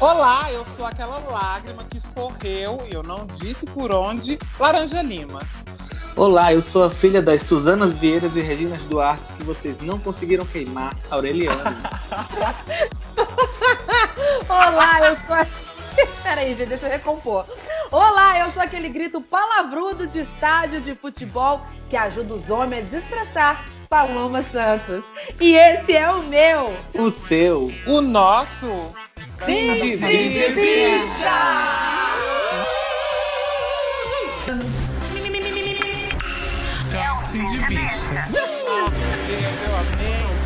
[0.00, 5.40] Olá, eu sou aquela lágrima que escorreu e eu não disse por onde, Laranja Lima.
[6.14, 10.46] Olá, eu sou a filha das Suzanas Vieiras e Reginas Duarte que vocês não conseguiram
[10.46, 11.58] queimar, Aureliano.
[14.48, 15.44] Olá, eu sou a...
[16.22, 17.44] Peraí, gente, deixa eu recompor.
[17.90, 22.98] Olá, eu sou aquele grito palavrudo de estádio de futebol que ajuda os homens a
[22.98, 25.02] expressar Paloma Santos.
[25.40, 26.72] E esse é o meu.
[26.94, 27.72] O seu.
[27.84, 28.92] O nosso.
[29.44, 31.38] Sim, de bicha!
[37.30, 38.28] Sim de bicha.
[39.64, 40.38] Eu amei.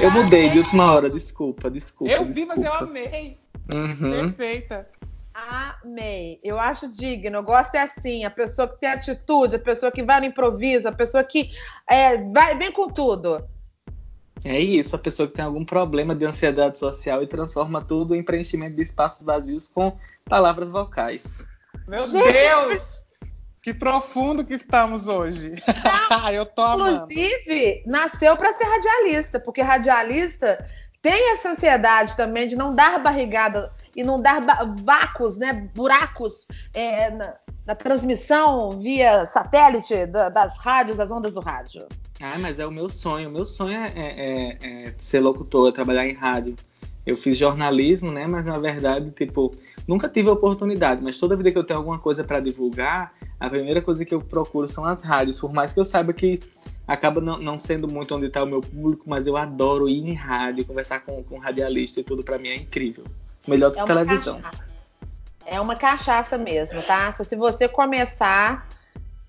[0.00, 2.12] Eu mudei de última hora, desculpa, desculpa.
[2.12, 3.38] Eu vi, mas eu amei.
[3.72, 4.32] Uhum.
[4.32, 4.86] Perfeita.
[5.34, 6.38] Amei.
[6.44, 7.38] Eu acho digno.
[7.38, 10.86] Eu gosto é assim, a pessoa que tem atitude, a pessoa que vai no improviso,
[10.86, 11.50] a pessoa que
[11.88, 13.42] é, vai, vem com tudo.
[14.44, 18.22] É isso, a pessoa que tem algum problema de ansiedade social e transforma tudo em
[18.22, 19.96] preenchimento de espaços vazios com
[20.28, 21.46] palavras vocais.
[21.88, 23.04] Meu Deus!
[23.62, 25.54] Que profundo que estamos hoje.
[26.34, 27.10] eu tô amando.
[27.10, 30.68] Inclusive, nasceu para ser radialista, porque radialista
[31.00, 33.72] tem essa ansiedade também de não dar barrigada
[34.02, 37.34] não dar ba- vácuos, né, buracos é, na,
[37.66, 41.86] na transmissão via satélite da- das rádios, das ondas do rádio.
[42.20, 43.28] Ah, mas é o meu sonho.
[43.28, 46.54] O meu sonho é, é- é ser locutor, é trabalhar em rádio.
[47.04, 48.26] Eu fiz jornalismo, né?
[48.26, 49.54] Mas na verdade, tipo,
[49.86, 51.02] nunca tive a oportunidade.
[51.02, 54.20] Mas toda vida que eu tenho alguma coisa para divulgar, a primeira coisa que eu
[54.20, 55.38] procuro são as rádios.
[55.40, 56.40] Por mais que eu saiba que
[56.86, 60.14] acaba não, não sendo muito onde está o meu público, mas eu adoro ir em
[60.14, 63.04] rádio, conversar com, com radialista e tudo para mim é incrível.
[63.46, 64.40] Melhor do que É uma televisão.
[64.40, 64.64] cachaça.
[65.46, 67.12] É uma cachaça mesmo, tá?
[67.12, 68.66] Se se você começar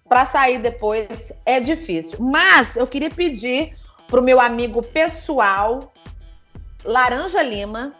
[0.07, 2.17] para sair depois é difícil.
[2.19, 3.75] Mas eu queria pedir
[4.07, 5.91] pro meu amigo pessoal
[6.83, 7.93] Laranja Lima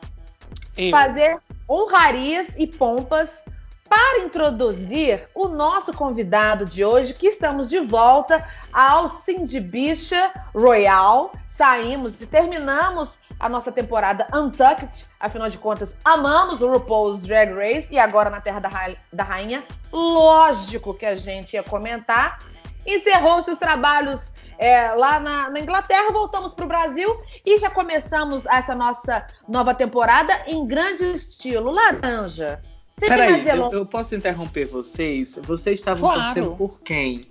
[0.92, 1.38] fazer
[1.70, 3.44] honrarias e pompas
[3.90, 11.34] para introduzir o nosso convidado de hoje, que estamos de volta ao Cindibicha Royal.
[11.48, 17.88] Saímos e terminamos a nossa temporada Untucked, afinal de contas, amamos o RuPaul's Drag Race
[17.91, 22.40] e agora na Terra da, Ra- da Rainha, lógico que a gente ia comentar.
[22.85, 27.09] Encerrou-se os trabalhos é, lá na, na Inglaterra, voltamos para o Brasil
[27.45, 31.72] e já começamos essa nossa nova temporada em grande estilo.
[31.72, 32.62] Laranja.
[32.97, 35.38] Sem Peraí, eu, eu posso interromper vocês?
[35.44, 36.24] Vocês estavam Claro.
[36.34, 37.22] torcendo por quem?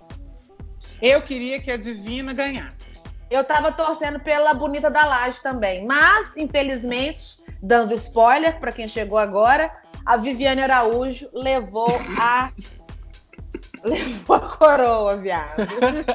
[1.01, 2.84] Eu queria que a Divina ganhasse.
[3.29, 9.17] Eu tava torcendo pela Bonita da Laje também, mas infelizmente, dando spoiler para quem chegou
[9.17, 9.71] agora,
[10.05, 11.87] a Viviane Araújo levou
[12.19, 12.51] a
[13.83, 15.61] levou a coroa, viado.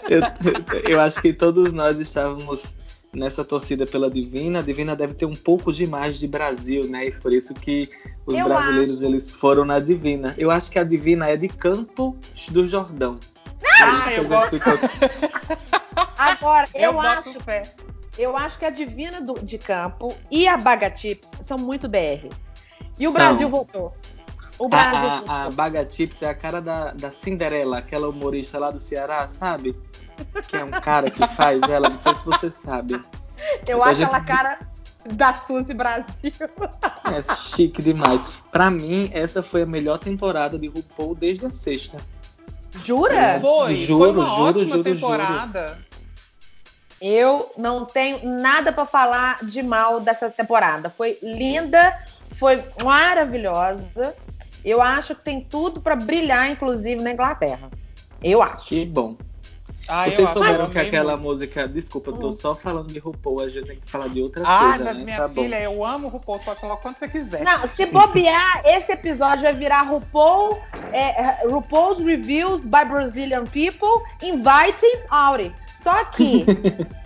[0.08, 0.20] Eu,
[0.88, 2.74] eu acho que todos nós estávamos
[3.12, 4.60] nessa torcida pela Divina.
[4.60, 7.06] A Divina deve ter um pouco demais de Brasil, né?
[7.06, 7.90] E por isso que
[8.26, 10.34] os Eu brasileiros eles foram na Divina.
[10.38, 12.14] Eu acho que a Divina é de Campos
[12.50, 13.18] do Jordão.
[13.82, 14.56] Ah, eu gosto.
[16.16, 17.34] Agora, eu, Eu, acho,
[18.18, 22.28] eu acho que a Divina do- de Campo e a Baga Chips são muito BR.
[22.98, 23.14] E o São.
[23.14, 23.94] Brasil voltou.
[24.58, 25.34] O Brasil A, voltou.
[25.34, 29.74] a Baga Chips é a cara da, da Cinderela, aquela humorista lá do Ceará, sabe?
[30.48, 33.02] Que é um cara que faz ela, não sei se você sabe.
[33.66, 34.58] Eu a acho gente- ela cara
[35.14, 36.32] da Suzy Brasil.
[37.28, 38.20] É chique demais.
[38.52, 41.98] Pra mim, essa foi a melhor temporada de RuPaul desde a sexta.
[42.84, 43.40] Jura?
[43.40, 45.78] Foi, Juro, foi uma juro, ótima juro, temporada.
[47.00, 50.90] Eu não tenho nada pra falar de mal dessa temporada.
[50.90, 51.96] Foi linda,
[52.32, 54.14] foi maravilhosa.
[54.62, 57.70] Eu acho que tem tudo pra brilhar, inclusive na Inglaterra.
[58.22, 58.66] Eu acho.
[58.66, 59.16] Que bom.
[59.88, 61.66] Ah, Vocês souberam que aquela música.
[61.66, 62.32] Desculpa, eu tô Hum.
[62.32, 64.84] só falando de RuPaul, a gente tem que falar de outra Ah, coisa.
[64.84, 65.04] mas né?
[65.04, 65.42] minha Tá bom.
[65.42, 67.42] filha, eu amo RuPaul, pode falar o quanto você quiser.
[67.42, 70.60] Não, se bobear, esse episódio vai virar RuPaul,
[70.92, 75.54] é, RuPaul's Reviews by Brazilian People Inviting Auri.
[75.82, 76.44] Só que,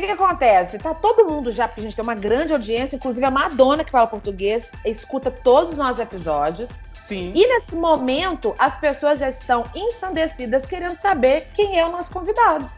[0.00, 0.78] que que acontece?
[0.78, 3.90] Tá todo mundo já, porque a gente tem uma grande audiência, inclusive a Madonna, que
[3.90, 6.70] fala português, escuta todos os nossos episódios.
[6.94, 7.32] Sim.
[7.34, 12.70] E nesse momento, as pessoas já estão ensandecidas querendo saber quem é o nosso convidado.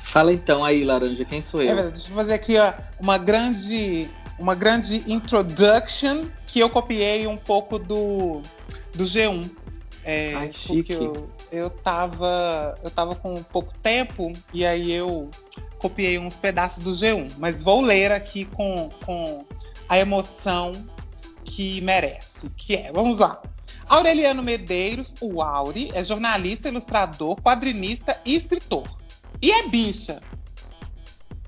[0.00, 1.74] Fala então aí, Laranja, quem sou É eu?
[1.74, 7.36] verdade, deixa eu fazer aqui ó, uma grande uma grande introduction que eu copiei um
[7.36, 8.42] pouco do,
[8.94, 9.50] do G1.
[10.08, 10.92] É, Ai, porque chique.
[10.92, 15.28] Eu, eu tava eu tava com pouco tempo e aí eu
[15.78, 19.44] copiei uns pedaços do G1, mas vou ler aqui com, com
[19.88, 20.70] a emoção
[21.44, 23.42] que merece, que é, vamos lá.
[23.88, 28.88] Aureliano Medeiros, o Auri, é jornalista, ilustrador, quadrinista e escritor.
[29.42, 30.22] E é bicha.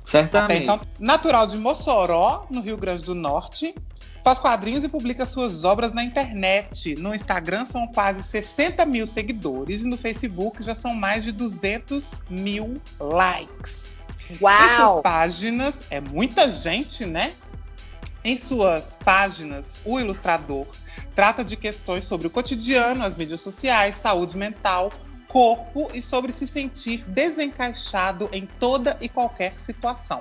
[0.05, 0.63] Certamente.
[0.63, 3.75] Então, natural de Mossoró, no Rio Grande do Norte,
[4.23, 6.95] faz quadrinhos e publica suas obras na internet.
[6.97, 12.23] No Instagram são quase 60 mil seguidores e no Facebook já são mais de 200
[12.29, 13.97] mil likes.
[14.41, 14.53] Uau!
[14.53, 17.33] Em suas páginas, é muita gente, né?
[18.25, 20.67] Em suas páginas, o ilustrador
[21.15, 24.93] trata de questões sobre o cotidiano, as mídias sociais, saúde mental,
[25.29, 30.21] corpo e sobre se sentir desencaixado em toda e qualquer situação.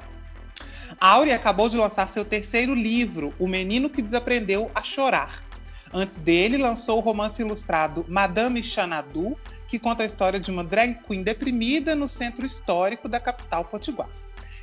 [1.00, 5.44] Áurea acabou de lançar seu terceiro livro, O Menino que Desaprendeu a Chorar.
[5.94, 10.96] Antes dele, lançou o romance ilustrado Madame Xanadu, que conta a história de uma drag
[11.08, 14.10] queen deprimida no centro histórico da capital potiguar.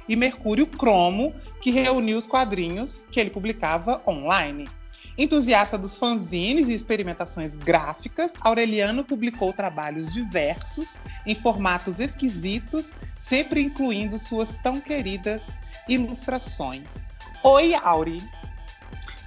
[0.08, 4.68] E Mercúrio Cromo, que reuniu os quadrinhos que ele publicava online.
[5.16, 14.18] Entusiasta dos fanzines e experimentações gráficas, Aureliano publicou trabalhos diversos, em formatos esquisitos, sempre incluindo
[14.18, 17.06] suas tão queridas ilustrações.
[17.42, 18.22] Oi, Auri!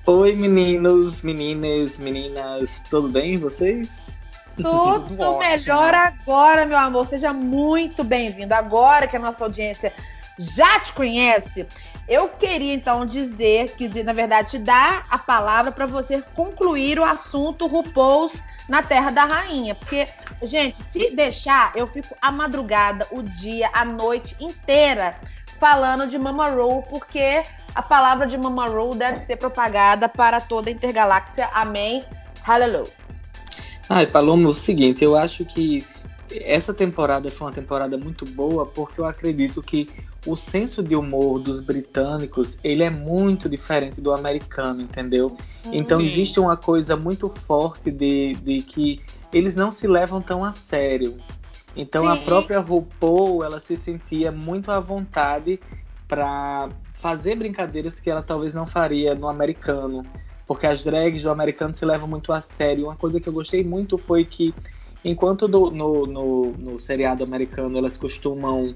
[0.05, 4.09] Oi, meninos, meninas, meninas, tudo bem vocês?
[4.57, 7.05] Tudo, Tudo melhor agora, meu amor.
[7.05, 8.55] Seja muito bem-vindo.
[8.55, 9.93] Agora que a nossa audiência
[10.39, 11.67] já te conhece,
[12.07, 17.03] eu queria então dizer que, na verdade, te dar a palavra para você concluir o
[17.03, 19.75] assunto RuPaul's na Terra da Rainha.
[19.75, 20.07] Porque,
[20.41, 25.17] gente, se deixar, eu fico a madrugada, o dia, a noite inteira
[25.59, 27.43] falando de Mama Roll, porque
[27.73, 31.49] a palavra de Mama Roll deve ser propagada para toda a intergaláxia.
[31.53, 32.05] Amém.
[32.43, 32.91] Hallelujah.
[33.89, 35.85] Ah, Paloma, o seguinte, eu acho que
[36.31, 39.89] essa temporada foi uma temporada muito boa porque eu acredito que
[40.27, 45.35] o senso de humor dos britânicos ele é muito diferente do americano, entendeu?
[45.71, 46.05] Então Sim.
[46.05, 49.01] existe uma coisa muito forte de, de que
[49.33, 51.17] eles não se levam tão a sério.
[51.75, 52.09] Então Sim.
[52.09, 55.59] a própria RuPaul ela se sentia muito à vontade
[56.07, 60.05] para fazer brincadeiras que ela talvez não faria no americano,
[60.47, 62.85] porque as drags do americano se levam muito a sério.
[62.85, 64.53] Uma coisa que eu gostei muito foi que
[65.03, 68.75] enquanto do, no, no, no seriado americano elas costumam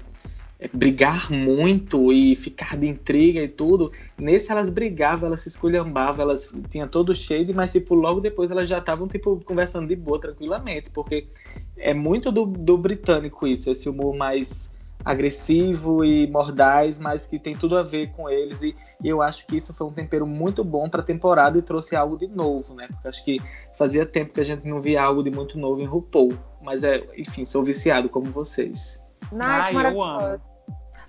[0.72, 3.90] brigar muito e ficar de intriga e tudo.
[4.18, 8.68] Nesse elas brigavam, elas se esculhambavam, elas tinham todo cheio, mas tipo, logo depois elas
[8.68, 11.28] já estavam tipo conversando de boa, tranquilamente, porque
[11.76, 14.70] é muito do, do britânico isso, esse humor mais
[15.04, 19.46] agressivo e mordaz, mas que tem tudo a ver com eles e, e eu acho
[19.46, 22.74] que isso foi um tempero muito bom para a temporada e trouxe algo de novo,
[22.74, 22.86] né?
[22.88, 23.40] Porque acho que
[23.74, 27.02] fazia tempo que a gente não via algo de muito novo em RuPaul, mas é,
[27.16, 29.04] enfim, sou viciado como vocês.
[29.32, 30.51] Ai, Ai eu amo.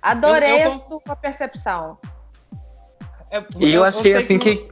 [0.04, 0.72] Adorei eu, eu...
[0.72, 1.98] a sua percepção.
[3.30, 4.68] É, e eu, eu achei eu assim que.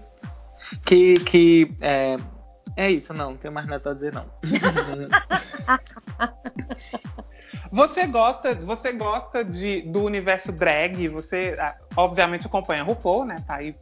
[0.85, 1.15] Que.
[1.15, 2.19] que é,
[2.77, 4.27] é isso, não, não tenho mais nada a dizer, não.
[7.73, 11.09] você gosta, você gosta de, do universo drag?
[11.09, 11.57] Você,
[11.97, 13.37] obviamente, acompanha RuPaul, né?
[13.47, 13.75] Tá aí,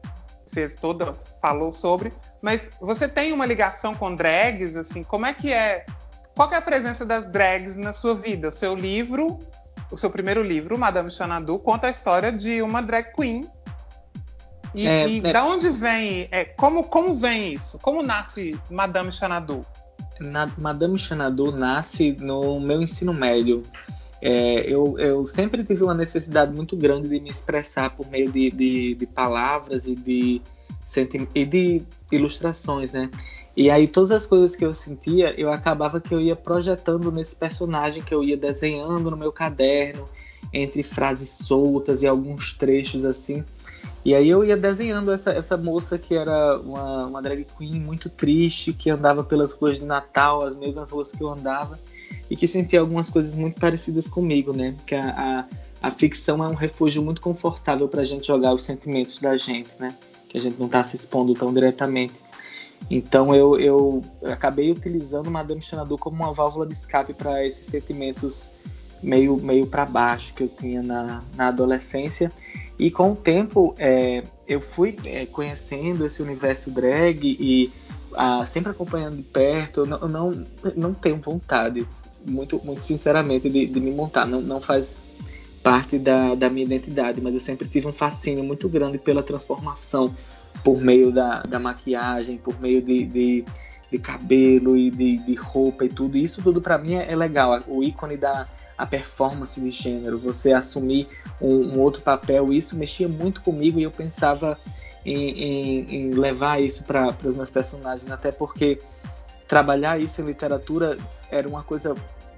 [0.47, 2.13] fez toda, falou sobre.
[2.41, 5.03] Mas você tem uma ligação com drags, assim?
[5.03, 5.85] Como é que é?
[6.37, 8.53] Qual é a presença das drags na sua vida?
[8.53, 9.41] Seu livro
[9.91, 13.49] o seu primeiro livro, Madame Xanadu, conta a história de uma drag queen.
[14.75, 15.33] E, é, e é...
[15.33, 17.79] da onde vem, é, como, como vem isso?
[17.81, 19.67] Como nasce Madame Xanadu?
[20.21, 23.63] Na, Madame Xanadu nasce no meu ensino médio.
[24.23, 28.51] É, eu, eu sempre tive uma necessidade muito grande de me expressar por meio de,
[28.51, 30.43] de, de palavras e de,
[31.35, 31.83] e de
[32.13, 33.11] ilustrações, né?
[33.57, 37.35] E aí todas as coisas que eu sentia, eu acabava que eu ia projetando nesse
[37.35, 40.09] personagem que eu ia desenhando no meu caderno,
[40.53, 43.45] entre frases soltas e alguns trechos assim.
[44.05, 48.09] E aí eu ia desenhando essa, essa moça que era uma, uma drag queen muito
[48.09, 51.79] triste, que andava pelas ruas de Natal, as mesmas ruas que eu andava,
[52.31, 54.75] e que sentia algumas coisas muito parecidas comigo, né?
[54.87, 55.11] Que a,
[55.83, 59.37] a, a ficção é um refúgio muito confortável para a gente jogar os sentimentos da
[59.37, 59.95] gente, né?
[60.29, 62.15] Que a gente não está se expondo tão diretamente.
[62.89, 68.51] Então eu, eu acabei utilizando Madame Xanadu como uma válvula de escape para esses sentimentos
[69.03, 72.31] meio, meio para baixo que eu tinha na, na adolescência.
[72.79, 77.73] E com o tempo é, eu fui é, conhecendo esse universo drag e
[78.15, 79.81] ah, sempre acompanhando de perto.
[79.81, 80.45] Eu não, eu não,
[80.77, 81.87] não tenho vontade,
[82.27, 84.27] muito, muito sinceramente, de, de me montar.
[84.27, 84.97] Não, não faz
[85.63, 90.15] parte da, da minha identidade, mas eu sempre tive um fascínio muito grande pela transformação
[90.63, 93.45] por meio da, da maquiagem, por meio de, de,
[93.91, 96.17] de cabelo e de, de, roupa e tudo.
[96.17, 97.61] Isso tudo para mim é, é, legal.
[97.67, 101.07] O ícone da a performance de gênero, você assumir
[101.39, 104.59] um, um outro papel, isso mexia muito comigo e eu pensava
[105.05, 108.79] em, em, em levar isso para os meus personagens, até porque
[109.47, 110.97] trabalhar isso em literatura
[111.31, 111.95] era uma coisa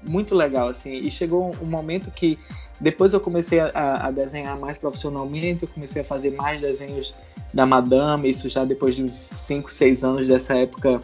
[0.08, 0.92] muito legal, assim.
[0.92, 2.38] E chegou um momento que
[2.80, 3.70] depois eu comecei a,
[4.06, 7.14] a, desenhar mais profissionalmente, eu comecei a fazer mais desenhos
[7.54, 11.00] da Madame, isso já depois de uns 5, 6 anos dessa época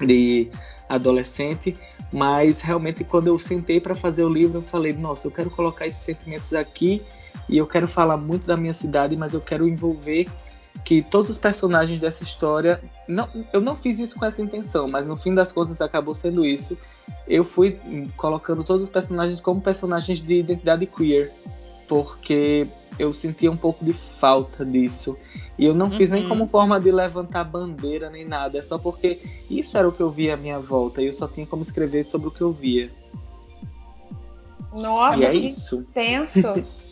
[0.00, 0.48] de
[0.88, 1.76] adolescente.
[2.12, 5.86] Mas realmente, quando eu sentei para fazer o livro, eu falei: nossa, eu quero colocar
[5.86, 7.02] esses sentimentos aqui
[7.48, 10.26] e eu quero falar muito da minha cidade, mas eu quero envolver
[10.84, 12.80] que todos os personagens dessa história.
[13.08, 16.44] Não, eu não fiz isso com essa intenção, mas no fim das contas acabou sendo
[16.44, 16.76] isso.
[17.26, 17.78] Eu fui
[18.16, 21.32] colocando todos os personagens como personagens de identidade queer,
[21.88, 22.66] porque
[22.98, 25.16] eu sentia um pouco de falta disso.
[25.58, 25.92] E eu não uhum.
[25.92, 26.48] fiz nem como uhum.
[26.48, 30.34] forma de levantar bandeira nem nada, é só porque isso era o que eu via
[30.34, 32.90] à minha volta e eu só tinha como escrever sobre o que eu via.
[34.72, 35.84] Nossa, e é que isso.
[35.92, 36.40] tenso.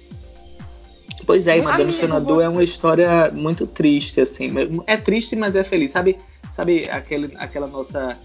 [1.27, 4.49] Pois é, e Madame Xanadu é uma história muito triste, assim.
[4.87, 5.91] É triste, mas é feliz.
[5.91, 6.17] Sabe,
[6.51, 8.19] sabe aquele, aquela nossa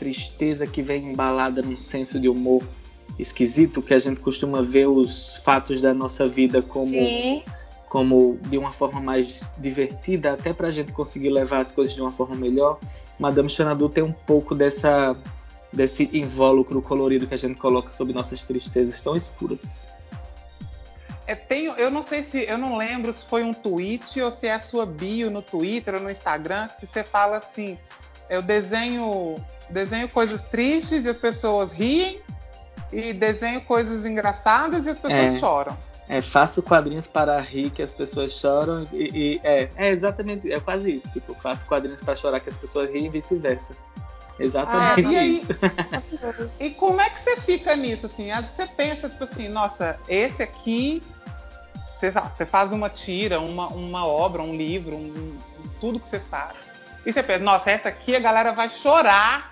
[0.00, 2.62] tristeza que vem embalada num senso de humor
[3.18, 6.96] esquisito, que a gente costuma ver os fatos da nossa vida como,
[7.90, 12.00] como de uma forma mais divertida, até para a gente conseguir levar as coisas de
[12.00, 12.80] uma forma melhor.
[13.18, 15.14] Madame Xanadu tem um pouco dessa
[15.72, 19.86] desse invólucro colorido que a gente coloca sobre nossas tristezas tão escuras.
[21.28, 24.48] É, tenho, eu não sei se, eu não lembro se foi um tweet ou se
[24.48, 27.78] é a sua bio no Twitter ou no Instagram, que você fala assim,
[28.30, 29.36] eu desenho,
[29.68, 32.22] desenho coisas tristes e as pessoas riem,
[32.92, 35.76] e desenho coisas engraçadas e as pessoas é, choram.
[36.08, 40.58] É, faço quadrinhos para rir que as pessoas choram e, e é, é exatamente, é
[40.58, 41.08] quase isso.
[41.10, 43.74] Tipo, faço quadrinhos para chorar que as pessoas riem e vice-versa.
[44.38, 45.42] Exatamente ah, e aí,
[46.58, 48.28] e como é que você fica nisso, assim?
[48.32, 51.02] Você pensa, tipo assim, nossa, esse aqui
[51.86, 55.38] você, você faz uma tira, uma, uma obra, um livro, um,
[55.78, 56.56] tudo que você faz.
[57.04, 59.50] E você pensa, nossa, essa aqui a galera vai chorar.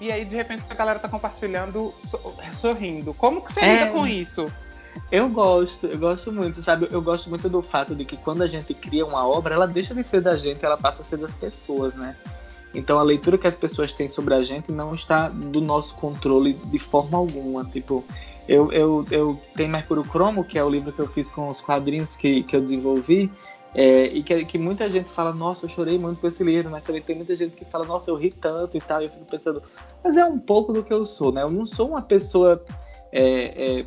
[0.00, 1.92] E aí, de repente, a galera tá compartilhando,
[2.52, 3.12] sorrindo.
[3.14, 3.74] Como que você é...
[3.74, 4.46] lida com isso?
[5.10, 6.88] Eu gosto, eu gosto muito, sabe?
[6.90, 9.94] Eu gosto muito do fato de que quando a gente cria uma obra, ela deixa
[9.94, 12.16] de ser da gente, ela passa a ser das pessoas, né?
[12.74, 16.52] Então a leitura que as pessoas têm sobre a gente não está do nosso controle
[16.52, 17.64] de forma alguma.
[17.64, 18.04] Tipo,
[18.46, 21.60] eu, eu, eu tenho Mercúrio Cromo, que é o livro que eu fiz com os
[21.60, 23.30] quadrinhos que, que eu desenvolvi,
[23.74, 26.80] é, e que, que, muita gente fala, nossa, eu chorei muito com esse livro, né?
[27.04, 29.62] Tem muita gente que fala, nossa, eu ri tanto e tal, e eu fico pensando,
[30.02, 31.42] mas é um pouco do que eu sou, né?
[31.42, 32.64] Eu não sou uma pessoa
[33.12, 33.86] é, é,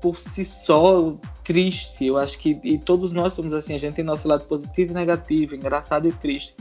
[0.00, 4.04] por si só triste, eu acho que e todos nós somos assim, a gente tem
[4.04, 6.54] nosso lado positivo e negativo, engraçado e triste.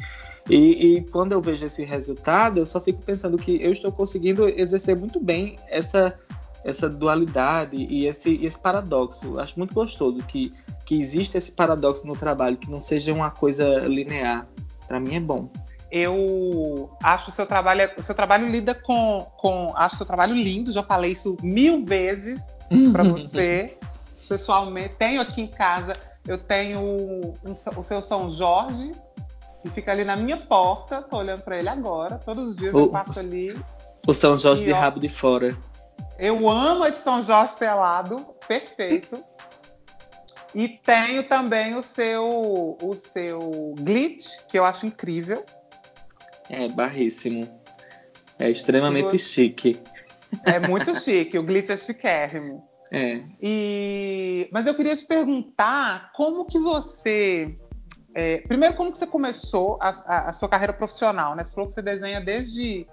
[0.50, 4.48] E, e, quando eu vejo esse resultado, eu só fico pensando que eu estou conseguindo
[4.50, 6.18] exercer muito bem essa
[6.64, 9.40] essa dualidade e esse, esse paradoxo.
[9.40, 10.54] Acho muito gostoso que,
[10.86, 14.48] que exista esse paradoxo no trabalho, que não seja uma coisa linear.
[14.88, 15.50] Para mim é bom.
[15.92, 20.36] Eu acho o seu trabalho, o seu trabalho lida com, com, acho o seu trabalho
[20.36, 20.72] lindo.
[20.72, 22.42] Já falei isso mil vezes
[22.92, 23.78] para você.
[24.28, 25.98] Pessoalmente, tenho aqui em casa,
[26.28, 27.34] eu tenho um,
[27.76, 28.92] o seu São Jorge
[29.62, 31.02] que fica ali na minha porta.
[31.02, 32.20] Tô olhando para ele agora.
[32.20, 33.60] Todos os dias o, eu passo ali.
[34.08, 35.58] O São Jorge de ó, rabo de fora.
[36.20, 39.24] Eu amo esse São Jorge pelado, perfeito.
[40.54, 45.46] E tenho também o seu, o seu glitch, que eu acho incrível.
[46.50, 47.48] É, barríssimo.
[48.38, 49.20] É extremamente você...
[49.20, 49.82] chique.
[50.44, 52.68] É muito chique, o glitch é chiquérrimo.
[52.92, 53.24] É.
[53.42, 54.50] E...
[54.52, 57.56] Mas eu queria te perguntar como que você.
[58.16, 58.40] É...
[58.42, 61.46] Primeiro, como que você começou a, a, a, sua carreira profissional, né?
[61.46, 62.88] Você falou que você desenha desde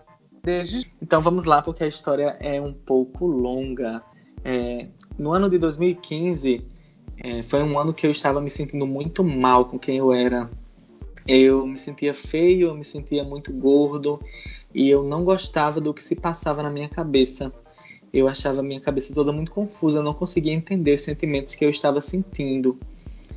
[0.46, 0.92] Desde...
[1.02, 4.00] Então vamos lá, porque a história é um pouco longa.
[4.44, 4.86] É,
[5.18, 6.64] no ano de 2015,
[7.18, 10.48] é, foi um ano que eu estava me sentindo muito mal com quem eu era.
[11.26, 14.20] Eu me sentia feio, eu me sentia muito gordo
[14.72, 17.52] e eu não gostava do que se passava na minha cabeça.
[18.12, 21.64] Eu achava a minha cabeça toda muito confusa, eu não conseguia entender os sentimentos que
[21.64, 22.78] eu estava sentindo.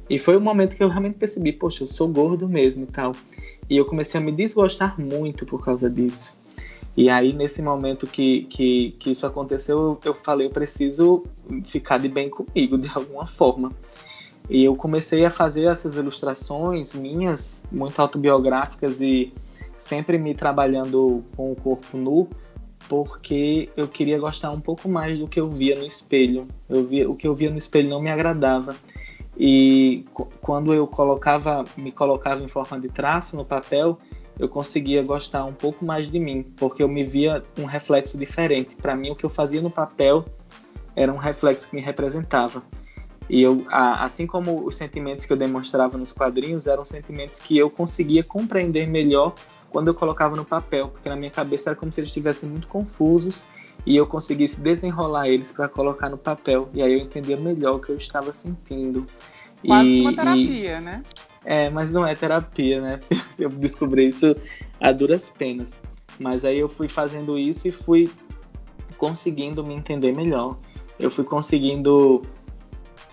[0.07, 3.15] E foi o momento que eu realmente percebi, poxa, eu sou gordo mesmo e tal.
[3.67, 6.37] E eu comecei a me desgostar muito por causa disso.
[6.99, 11.23] E aí, nesse momento que, que, que isso aconteceu, eu, falei, eu preciso
[11.63, 13.71] ficar de bem comigo, de alguma forma.
[14.49, 19.33] E eu comecei a fazer essas ilustrações minhas, muito autobiográficas e
[19.77, 22.27] sempre me trabalhando com o corpo nu,
[22.89, 26.49] porque eu queria gostar um pouco mais do que eu via no espelho.
[26.67, 28.75] Eu via, o que eu via no espelho não me agradava.
[29.37, 30.03] E
[30.41, 33.97] quando eu colocava, me colocava em forma de traço no papel,
[34.39, 38.75] eu conseguia gostar um pouco mais de mim, porque eu me via um reflexo diferente.
[38.77, 40.25] Para mim, o que eu fazia no papel
[40.95, 42.63] era um reflexo que me representava.
[43.29, 47.69] E eu, assim como os sentimentos que eu demonstrava nos quadrinhos, eram sentimentos que eu
[47.69, 49.35] conseguia compreender melhor
[49.69, 52.67] quando eu colocava no papel, porque na minha cabeça era como se eles estivessem muito
[52.67, 53.45] confusos
[53.85, 56.69] e eu conseguisse desenrolar eles para colocar no papel.
[56.73, 59.05] E aí eu entendia melhor o que eu estava sentindo.
[59.65, 60.81] Quase e, uma terapia, e...
[60.81, 61.03] né?
[61.49, 62.99] É, mas não é terapia, né?
[63.39, 64.35] Eu descobri isso
[64.79, 65.73] a duras penas.
[66.19, 68.07] Mas aí eu fui fazendo isso e fui
[68.97, 70.59] conseguindo me entender melhor.
[70.99, 72.21] Eu fui conseguindo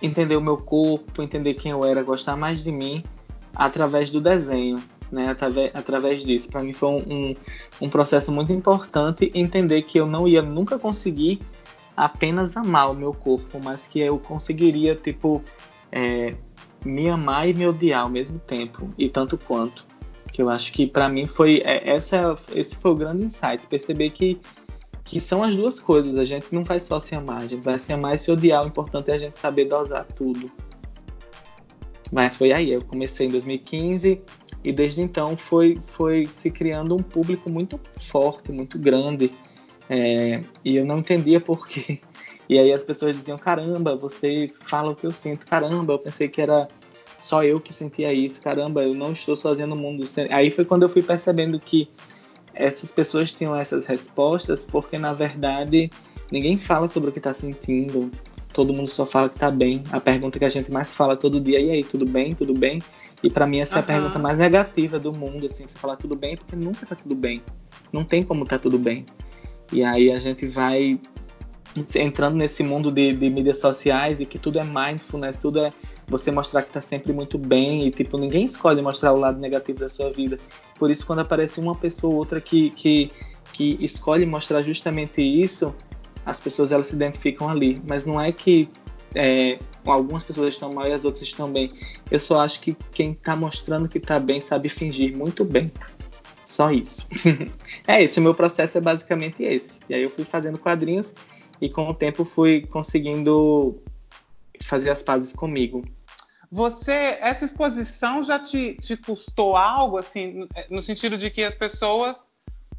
[0.03, 3.01] entender o meu corpo, entender quem eu era, gostar mais de mim
[3.55, 5.29] através do desenho, né?
[5.29, 6.47] Através, através disso.
[6.49, 7.35] Para mim foi um,
[7.81, 11.41] um, processo muito importante entender que eu não ia nunca conseguir
[11.95, 15.41] apenas amar o meu corpo, mas que eu conseguiria, tipo,
[15.91, 16.35] é,
[16.85, 19.85] me amar e me odiar ao mesmo tempo, e tanto quanto.
[20.31, 24.11] Que eu acho que para mim foi é, essa, esse foi o grande insight, perceber
[24.11, 24.39] que
[25.07, 26.19] que são as duas coisas.
[26.19, 28.63] A gente não vai só se amar, a gente vai se amar e se odiar.
[28.63, 30.51] O importante é a gente saber dosar tudo.
[32.11, 34.21] Mas foi aí, eu comecei em 2015
[34.63, 39.31] e desde então foi, foi se criando um público muito forte, muito grande.
[39.89, 41.99] É, e eu não entendia por quê.
[42.49, 46.27] E aí as pessoas diziam: caramba, você fala o que eu sinto, caramba, eu pensei
[46.27, 46.67] que era
[47.17, 50.05] só eu que sentia isso, caramba, eu não estou sozinho no mundo.
[50.29, 51.89] Aí foi quando eu fui percebendo que
[52.53, 55.89] essas pessoas tinham essas respostas porque, na verdade,
[56.31, 58.11] ninguém fala sobre o que está sentindo.
[58.53, 59.83] Todo mundo só fala que está bem.
[59.91, 62.33] A pergunta que a gente mais fala todo dia, e aí, tudo bem?
[62.33, 62.81] Tudo bem?
[63.21, 63.81] E para mim essa uhum.
[63.81, 66.95] é a pergunta mais negativa do mundo, assim, você falar tudo bem porque nunca tá
[66.95, 67.41] tudo bem.
[67.91, 69.05] Não tem como tá tudo bem.
[69.71, 70.99] E aí a gente vai
[71.95, 75.73] entrando nesse mundo de, de mídias sociais e que tudo é mindfulness, tudo é
[76.07, 79.79] você mostrar que tá sempre muito bem e, tipo, ninguém escolhe mostrar o lado negativo
[79.79, 80.37] da sua vida.
[80.79, 83.11] Por isso, quando aparece uma pessoa ou outra que, que,
[83.53, 85.75] que escolhe mostrar justamente isso,
[86.25, 87.81] as pessoas elas se identificam ali.
[87.85, 88.69] Mas não é que
[89.15, 91.71] é, algumas pessoas estão mal e as outras estão bem.
[92.09, 95.71] Eu só acho que quem tá mostrando que tá bem sabe fingir muito bem.
[96.47, 97.07] Só isso.
[97.85, 99.79] é isso, o meu processo é basicamente esse.
[99.89, 101.13] E aí eu fui fazendo quadrinhos
[101.61, 103.81] e com o tempo fui conseguindo
[104.61, 105.83] fazer as pazes comigo.
[106.51, 112.15] Você, essa exposição já te, te custou algo, assim, no sentido de que as pessoas.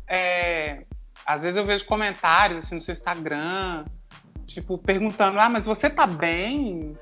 [0.07, 0.85] É,
[1.27, 3.85] às vezes eu vejo comentários assim, no seu Instagram,
[4.47, 6.97] tipo, perguntando: ah, mas você tá bem?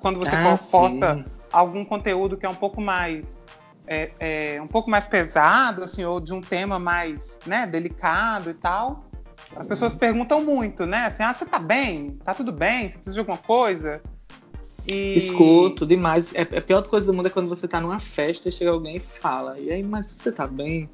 [0.00, 1.24] Quando você ah, posta sim.
[1.52, 3.44] algum conteúdo que é um pouco mais.
[3.88, 8.54] É, é, um pouco mais pesado, assim, ou de um tema mais né, delicado e
[8.54, 9.04] tal.
[9.54, 11.06] As pessoas perguntam muito, né?
[11.06, 12.18] Assim, ah, você tá bem?
[12.24, 12.88] Tá tudo bem?
[12.88, 14.00] Você precisa de alguma coisa?
[14.88, 15.16] E...
[15.16, 16.32] Escuto demais.
[16.34, 18.96] É, a pior coisa do mundo é quando você tá numa festa e chega alguém
[18.96, 20.88] e fala, e aí, mas você tá bem?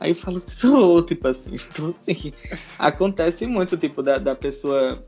[0.00, 1.54] Aí eu falo, sou, tipo assim.
[1.72, 2.32] Então, assim,
[2.78, 5.00] acontece muito, tipo, da, da pessoa.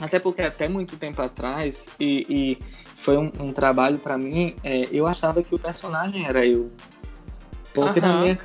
[0.00, 2.58] Até porque até muito tempo atrás, e, e
[2.96, 6.70] foi um, um trabalho para mim, é, eu achava que o personagem era eu.
[7.74, 8.38] Porque na minha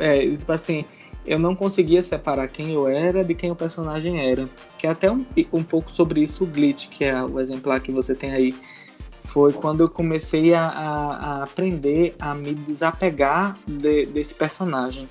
[0.00, 0.84] é, tipo assim,
[1.28, 4.48] eu não conseguia separar quem eu era de quem o personagem era.
[4.78, 7.92] Que é até um, um pouco sobre isso o Glitch, que é o exemplar que
[7.92, 8.54] você tem aí.
[9.24, 15.08] Foi quando eu comecei a, a, a aprender a me desapegar de, desse personagem.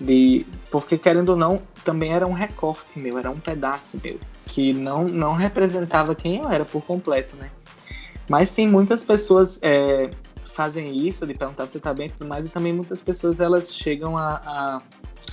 [0.00, 4.18] De, porque, querendo ou não, também era um recorte meu, era um pedaço meu.
[4.46, 7.50] Que não, não representava quem eu era por completo, né?
[8.26, 10.10] Mas sim, muitas pessoas é,
[10.58, 13.38] fazem isso, de perguntar se você tá bem e tudo mais, e também muitas pessoas
[13.38, 14.82] elas chegam a, a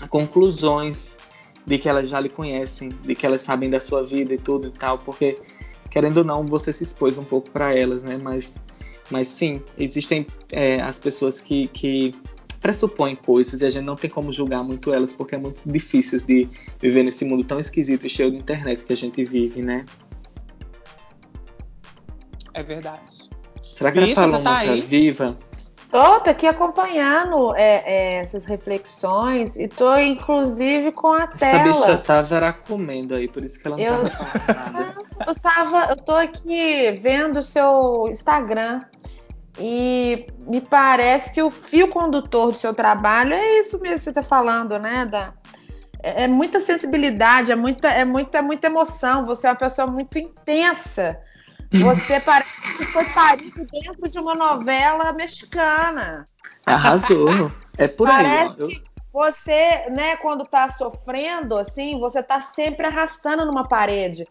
[0.09, 1.15] conclusões
[1.65, 4.67] de que elas já lhe conhecem, de que elas sabem da sua vida e tudo
[4.67, 5.37] e tal, porque
[5.89, 8.19] querendo ou não você se expôs um pouco para elas, né?
[8.21, 8.55] Mas,
[9.09, 12.13] mas sim, existem é, as pessoas que, que
[12.61, 16.19] pressupõem coisas e a gente não tem como julgar muito elas porque é muito difícil
[16.19, 16.49] de
[16.81, 19.85] viver nesse mundo tão esquisito e cheio de internet que a gente vive, né?
[22.53, 23.29] É verdade.
[23.75, 25.37] Será que Bicho, ela falou tá viva?
[25.91, 31.69] Tô, tô aqui acompanhando é, é, essas reflexões e tô inclusive com a Essa tela.
[31.69, 35.05] Essa bicha tava comendo aí, por isso que ela não eu, tava.
[35.25, 38.81] Eu tava, eu tô aqui vendo o seu Instagram
[39.57, 44.13] e me parece que o fio condutor do seu trabalho é isso mesmo que você
[44.13, 45.05] tá falando, né?
[45.05, 45.33] Da,
[46.03, 49.25] é, é muita sensibilidade, é muita, é muita, é muita emoção.
[49.25, 51.17] Você é uma pessoa muito intensa
[51.79, 56.25] você parece que foi parido dentro de uma novela mexicana.
[56.65, 57.51] Arrasou.
[57.77, 58.55] É por parece aí.
[58.57, 64.25] Parece que você, né, quando tá sofrendo, assim, você tá sempre arrastando numa parede.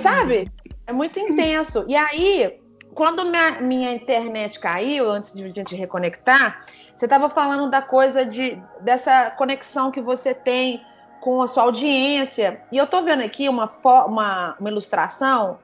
[0.00, 0.50] Sabe?
[0.86, 1.84] É muito intenso.
[1.86, 2.58] E aí,
[2.94, 6.64] quando minha, minha internet caiu, antes de a gente reconectar,
[6.96, 10.82] você estava falando da coisa de dessa conexão que você tem
[11.20, 12.62] com a sua audiência.
[12.72, 13.70] E eu tô vendo aqui uma,
[14.06, 15.58] uma, uma ilustração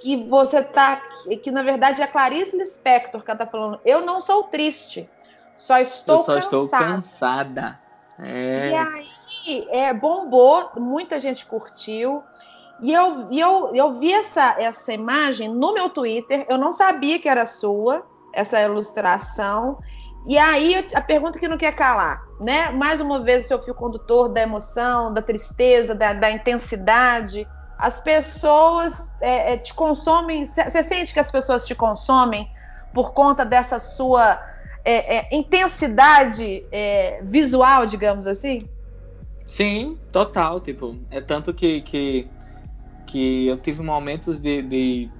[0.00, 1.02] que você tá.
[1.42, 3.80] Que na verdade é a Clarice Lispector que ela tá falando.
[3.84, 5.08] Eu não sou triste.
[5.56, 6.54] Só estou Eu só cansada.
[6.54, 7.80] estou cansada.
[8.18, 8.70] É.
[8.70, 12.22] E aí aí é, bombou, muita gente curtiu.
[12.80, 17.18] E eu, e eu, eu vi essa, essa imagem no meu Twitter, eu não sabia
[17.18, 19.78] que era sua, essa ilustração.
[20.26, 22.70] E aí a pergunta que não quer calar, né?
[22.70, 27.46] Mais uma vez o seu fio condutor da emoção, da tristeza, da, da intensidade.
[27.82, 30.46] As pessoas é, é, te consomem.
[30.46, 32.48] Você sente que as pessoas te consomem
[32.92, 34.40] por conta dessa sua
[34.84, 38.60] é, é intensidade é, visual, digamos assim?
[39.48, 40.60] Sim, total.
[40.60, 42.30] Tipo, é tanto que, que,
[43.04, 45.10] que eu tive momentos de, de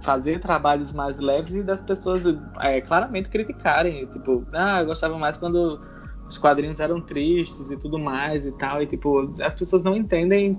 [0.00, 2.24] fazer trabalhos mais leves e das pessoas
[2.58, 4.06] é, claramente criticarem.
[4.06, 5.78] Tipo, ah, eu gostava mais quando
[6.26, 8.82] os quadrinhos eram tristes e tudo mais e tal.
[8.82, 10.58] E, tipo, as pessoas não entendem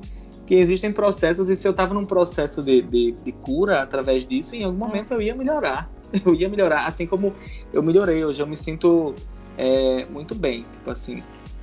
[0.49, 4.55] que existem processos e se eu tava num processo de, de, de cura através disso,
[4.55, 5.87] em algum momento eu ia melhorar.
[6.25, 7.35] Eu ia melhorar, assim como
[7.71, 8.25] eu melhorei.
[8.25, 9.13] Hoje eu me sinto
[9.55, 11.21] é, muito bem, tipo assim.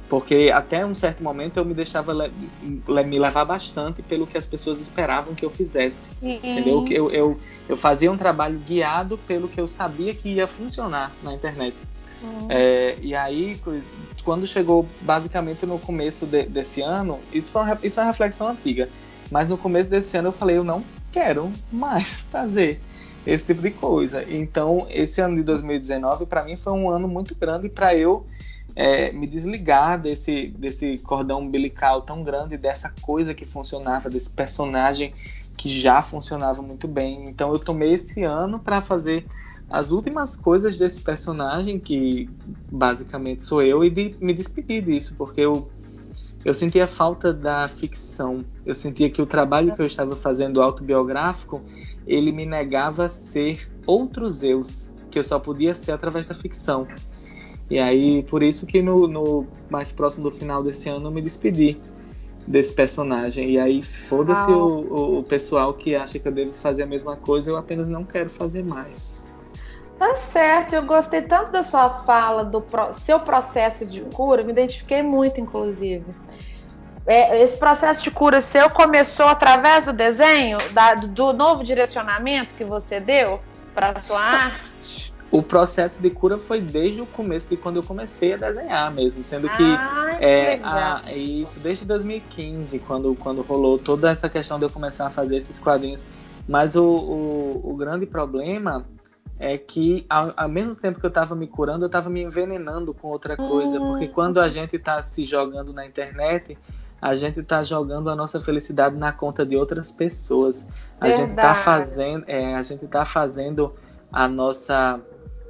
[0.09, 4.47] Porque até um certo momento eu me deixava le me levar bastante pelo que as
[4.47, 6.15] pessoas esperavam que eu fizesse.
[6.15, 6.37] Sim.
[6.37, 6.85] Entendeu?
[6.89, 11.35] Eu, eu, eu fazia um trabalho guiado pelo que eu sabia que ia funcionar na
[11.35, 11.77] internet.
[12.27, 12.49] Uhum.
[12.49, 13.61] É, e aí,
[14.25, 18.49] quando chegou basicamente no começo de, desse ano, isso, foi uma, isso é uma reflexão
[18.49, 18.89] antiga,
[19.31, 22.81] mas no começo desse ano eu falei: eu não quero mais fazer
[23.25, 24.25] esse tipo de coisa.
[24.29, 28.27] Então, esse ano de 2019 para mim foi um ano muito grande para eu
[28.75, 35.15] é, me desligar desse, desse cordão umbilical tão grande, dessa coisa que funcionava, desse personagem
[35.57, 37.29] que já funcionava muito bem.
[37.29, 39.27] Então eu tomei esse ano para fazer
[39.69, 42.31] as últimas coisas desse personagem, que
[42.71, 45.69] basicamente sou eu, e de me despedir disso, porque eu,
[46.45, 48.45] eu sentia falta da ficção.
[48.65, 51.61] Eu sentia que o trabalho que eu estava fazendo autobiográfico,
[52.07, 56.87] ele me negava ser outros eus, que eu só podia ser através da ficção.
[57.69, 61.21] E aí, por isso que no, no mais próximo do final desse ano eu me
[61.21, 61.77] despedi
[62.47, 63.51] desse personagem.
[63.51, 67.51] E aí, foda-se o, o, pessoal que acha que eu devo fazer a mesma coisa,
[67.51, 69.26] eu apenas não quero fazer mais.
[69.99, 74.53] Tá certo, eu gostei tanto da sua fala, do pro, seu processo de cura, me
[74.53, 76.05] identifiquei muito, inclusive.
[77.07, 82.65] É, esse processo de cura seu começou através do desenho, da, do novo direcionamento que
[82.65, 83.41] você deu
[83.75, 85.15] para sua arte?
[85.31, 89.23] o processo de cura foi desde o começo de quando eu comecei a desenhar mesmo,
[89.25, 94.59] sendo que ah, é, a, é isso desde 2015 quando quando rolou toda essa questão
[94.59, 96.07] de eu começar a fazer esses quadrinhos,
[96.49, 98.87] mas o, o, o grande problema
[99.39, 102.95] é que ao, ao, mesmo tempo que eu estava me curando, eu estava me envenenando
[102.95, 103.91] com outra coisa, hum.
[103.91, 106.57] porque quando a gente está se jogando na internet,
[107.01, 110.67] a gente está jogando a nossa felicidade na conta de outras pessoas.
[111.01, 111.23] A Verdade.
[111.23, 113.75] gente está fazendo, é, a gente tá fazendo
[114.11, 115.01] a nossa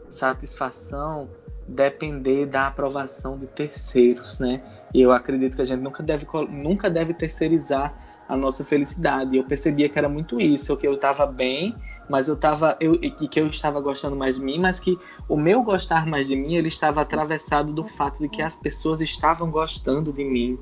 [0.09, 1.29] satisfação
[1.69, 4.63] depender da aprovação de terceiros, né?
[4.95, 7.95] E eu acredito que a gente nunca deve, nunca deve terceirizar
[8.29, 9.37] a nossa felicidade.
[9.37, 11.75] Eu percebia que era muito isso, que eu estava bem,
[12.09, 15.63] mas eu estava eu que eu estava gostando mais de mim, mas que o meu
[15.63, 20.13] gostar mais de mim, ele estava atravessado do fato de que as pessoas estavam gostando
[20.13, 20.59] de mim.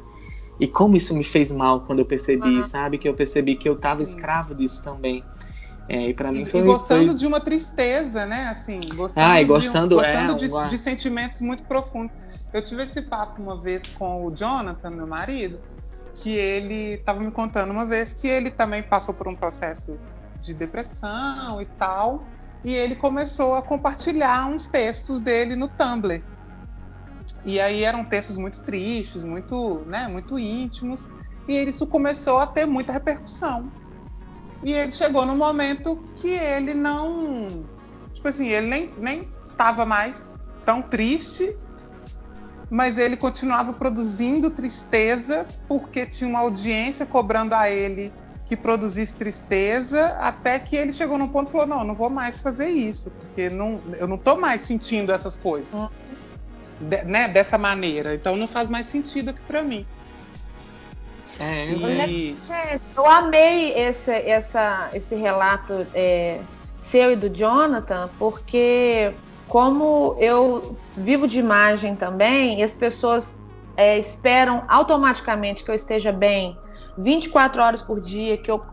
[0.59, 2.63] E como isso me fez mal quando eu percebi, uhum.
[2.63, 2.97] sabe?
[2.97, 5.25] Que eu percebi que eu estava escravo disso também.
[5.89, 7.15] É, e para mim foi, e gostando foi...
[7.15, 8.49] de uma tristeza, né?
[8.49, 12.17] Assim, gostando, ah, e gostando, de, gostando é, de, de, sentimentos muito profundos.
[12.53, 15.59] Eu tive esse papo uma vez com o Jonathan, meu marido,
[16.15, 19.99] que ele estava me contando uma vez que ele também passou por um processo
[20.45, 22.29] de depressão e tal,
[22.65, 26.23] e ele começou a compartilhar uns textos dele no Tumblr.
[27.45, 31.09] E aí eram textos muito tristes, muito, né, muito íntimos,
[31.49, 33.71] e isso começou a ter muita repercussão.
[34.63, 37.69] E ele chegou no momento que ele não.
[38.15, 40.31] Tipo assim, ele nem, nem tava mais
[40.65, 41.55] tão triste,
[42.71, 48.11] mas ele continuava produzindo tristeza porque tinha uma audiência cobrando a ele
[48.47, 52.43] que produzisse tristeza, até que ele chegou num ponto e falou: Não, não vou mais
[52.43, 55.73] fazer isso, porque não, eu não tô mais sentindo essas coisas.
[55.73, 55.89] Uhum.
[56.81, 58.15] De, né, dessa maneira.
[58.15, 59.87] Então não faz mais sentido aqui para mim.
[61.39, 62.37] É, e...
[62.43, 66.41] Gente, eu amei esse, essa, esse relato é,
[66.81, 69.13] seu e do Jonathan, porque
[69.49, 73.35] como eu vivo de imagem também, e as pessoas
[73.77, 76.57] é, esperam automaticamente que eu esteja bem
[76.97, 78.65] 24 horas por dia, que eu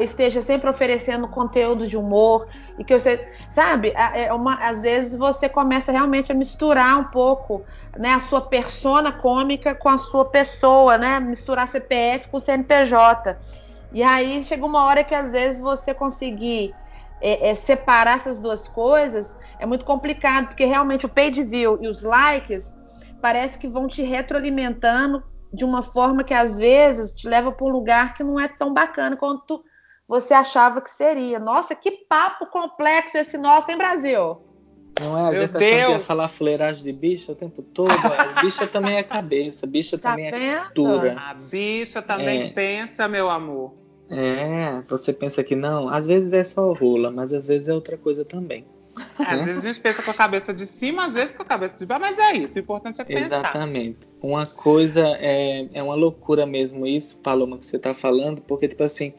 [0.00, 2.46] esteja sempre oferecendo conteúdo de humor
[2.78, 7.64] e que você, sabe, é uma, às vezes você começa realmente a misturar um pouco,
[7.96, 13.36] né, a sua persona cômica com a sua pessoa, né, misturar CPF com CNPJ.
[13.92, 16.74] E aí chega uma hora que às vezes você conseguir
[17.20, 21.88] é, é, separar essas duas coisas é muito complicado, porque realmente o page view e
[21.88, 22.74] os likes
[23.20, 25.22] parece que vão te retroalimentando
[25.56, 28.74] de uma forma que às vezes te leva para um lugar que não é tão
[28.74, 29.64] bacana quanto
[30.06, 31.38] você achava que seria.
[31.38, 34.38] Nossa, que papo complexo esse nosso, hein, Brasil?
[35.00, 35.28] Não é?
[35.28, 35.64] A gente Deus.
[35.64, 37.90] achando que ia falar fuleiragem de bicha o tempo todo.
[38.40, 40.44] Bicha também é cabeça, bicha tá também é vendo?
[40.44, 41.16] é cultura.
[41.18, 42.50] A bicha também é.
[42.50, 43.74] pensa, meu amor.
[44.08, 45.88] É, você pensa que não.
[45.88, 48.64] Às vezes é só rola, mas às vezes é outra coisa também.
[49.18, 49.44] Às né?
[49.44, 51.84] vezes a gente pensa com a cabeça de cima, às vezes com a cabeça de
[51.84, 52.56] baixo, mas é isso.
[52.56, 53.26] O importante é pensar.
[53.26, 53.98] Exatamente.
[54.22, 58.82] Uma coisa é, é uma loucura mesmo isso, Paloma, que você está falando, porque, tipo
[58.82, 59.12] assim,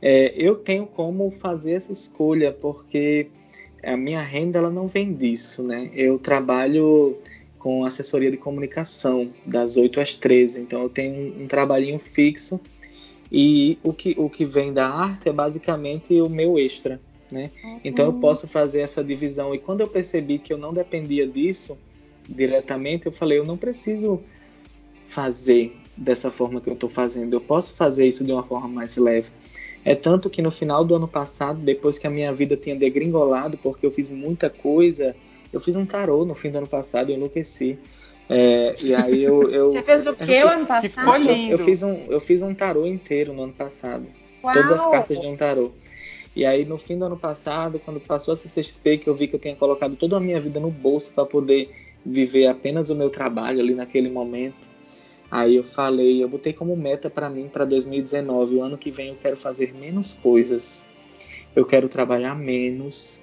[0.00, 3.28] é, eu tenho como fazer essa escolha, porque
[3.82, 5.90] a minha renda ela não vem disso, né?
[5.94, 7.18] Eu trabalho
[7.58, 12.60] com assessoria de comunicação das 8 às 13, então eu tenho um, um trabalhinho fixo
[13.32, 17.50] e o que, o que vem da arte é basicamente o meu extra, né?
[17.62, 17.80] Uhum.
[17.84, 21.78] Então eu posso fazer essa divisão e quando eu percebi que eu não dependia disso
[22.28, 24.22] diretamente, eu falei, eu não preciso
[25.06, 28.96] fazer dessa forma que eu estou fazendo, eu posso fazer isso de uma forma mais
[28.96, 29.30] leve.
[29.84, 33.58] É tanto que no final do ano passado, depois que a minha vida tinha degringolado,
[33.58, 35.14] porque eu fiz muita coisa,
[35.52, 37.78] eu fiz um tarô no fim do ano passado, eu enlouqueci.
[38.28, 41.28] É, e aí eu, eu, Você fez o que o ano passado?
[41.28, 44.06] Eu, eu, fiz um, eu fiz um tarô inteiro no ano passado.
[44.42, 44.54] Uau.
[44.54, 45.72] Todas as cartas de um tarô.
[46.36, 49.36] E aí no fim do ano passado, quando passou a CCXP, que eu vi que
[49.36, 51.70] eu tinha colocado toda a minha vida no bolso para poder
[52.04, 54.56] viver apenas o meu trabalho ali naquele momento,
[55.34, 59.08] Aí eu falei, eu botei como meta para mim para 2019, o ano que vem
[59.08, 60.86] eu quero fazer menos coisas,
[61.56, 63.20] eu quero trabalhar menos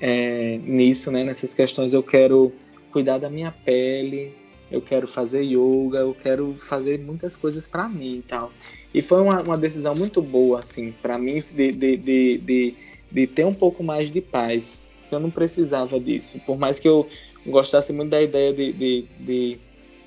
[0.00, 1.24] é, nisso, né?
[1.24, 2.52] Nessas questões eu quero
[2.92, 4.32] cuidar da minha pele,
[4.72, 8.50] eu quero fazer yoga, eu quero fazer muitas coisas para mim e tal.
[8.94, 12.74] E foi uma, uma decisão muito boa, assim, para mim de, de, de, de,
[13.10, 14.82] de ter um pouco mais de paz.
[15.10, 17.06] Eu não precisava disso, por mais que eu
[17.46, 19.58] gostasse muito da ideia de, de, de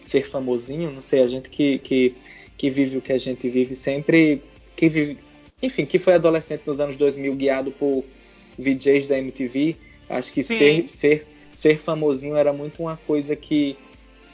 [0.04, 2.16] ser famosinho, não sei, a gente que, que,
[2.58, 4.42] que vive o que a gente vive sempre,
[4.76, 5.20] que vive,
[5.62, 8.04] enfim, que foi adolescente nos anos 2000 guiado por
[8.58, 9.76] VJs da MTV,
[10.10, 13.78] acho que ser, ser, ser famosinho era muito uma coisa que,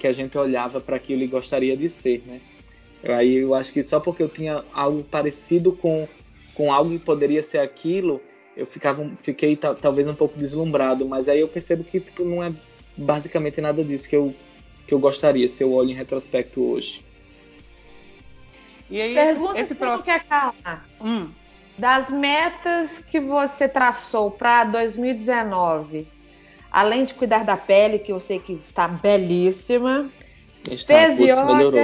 [0.02, 2.42] que a gente olhava para aquilo e gostaria de ser, né?
[3.04, 6.08] Aí eu acho que só porque eu tinha algo parecido com,
[6.56, 8.20] com algo que poderia ser aquilo,
[8.58, 12.52] eu ficava, fiquei talvez um pouco deslumbrado, mas aí eu percebo que tipo, não é
[12.98, 14.34] basicamente nada disso que eu
[14.88, 17.06] que eu gostaria se eu olho em retrospecto hoje.
[18.90, 20.20] E aí, Pergunta esse, esse próximo...
[20.20, 20.84] que calma.
[21.00, 21.30] Hum.
[21.78, 26.08] Das metas que você traçou para 2019,
[26.71, 30.10] além de cuidar da pele, que eu sei que está belíssima,
[30.63, 31.81] está, fez putz, yoga, melhorou.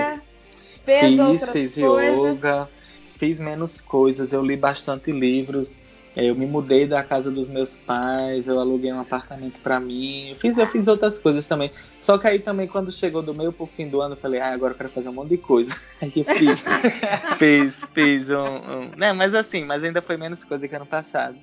[0.85, 2.37] fez fiz, outras fiz coisas.
[2.37, 2.69] yoga,
[3.15, 5.77] fiz menos coisas, eu li bastante livros,
[6.15, 10.35] eu me mudei da casa dos meus pais, eu aluguei um apartamento para mim, eu
[10.35, 11.69] fiz, eu fiz outras coisas também.
[11.99, 14.51] Só que aí também, quando chegou do meio pro fim do ano, eu falei, ah,
[14.51, 15.75] agora eu quero fazer um monte de coisa.
[16.01, 16.63] Aí eu fiz,
[17.37, 18.91] fiz, fiz um, um.
[18.97, 21.37] Né, mas assim, mas ainda foi menos coisa que ano passado.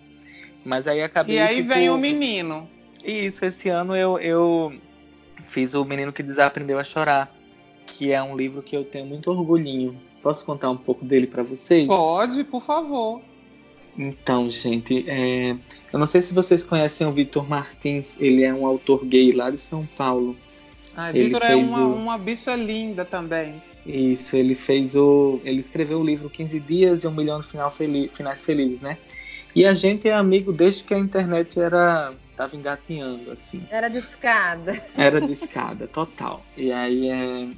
[0.64, 1.36] Mas aí acabei.
[1.36, 2.68] E aí tipo, vem o menino.
[3.04, 4.72] Isso, esse ano eu, eu
[5.46, 7.34] fiz o Menino que Desaprendeu a Chorar,
[7.86, 10.00] que é um livro que eu tenho muito orgulhinho.
[10.22, 11.86] Posso contar um pouco dele para vocês?
[11.86, 13.20] Pode, por favor.
[13.96, 15.56] Então, gente, é...
[15.92, 19.50] eu não sei se vocês conhecem o Vitor Martins, ele é um autor gay lá
[19.50, 20.36] de São Paulo.
[20.96, 21.94] Ah, Vitor é uma, o...
[21.94, 23.62] uma bicha linda também.
[23.86, 25.40] Isso, ele fez o.
[25.44, 28.96] Ele escreveu o livro 15 Dias e um Milhão de final feliz, Finais Felizes, né?
[29.54, 32.12] E a gente é amigo desde que a internet era.
[32.36, 33.66] Tava engatinhando, assim.
[33.70, 34.82] Era de escada.
[34.96, 36.44] Era de escada, total.
[36.56, 37.48] E aí é,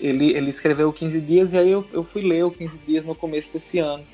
[0.00, 3.14] ele, ele escreveu 15 Dias e aí eu, eu fui ler o 15 Dias no
[3.14, 4.04] começo desse ano.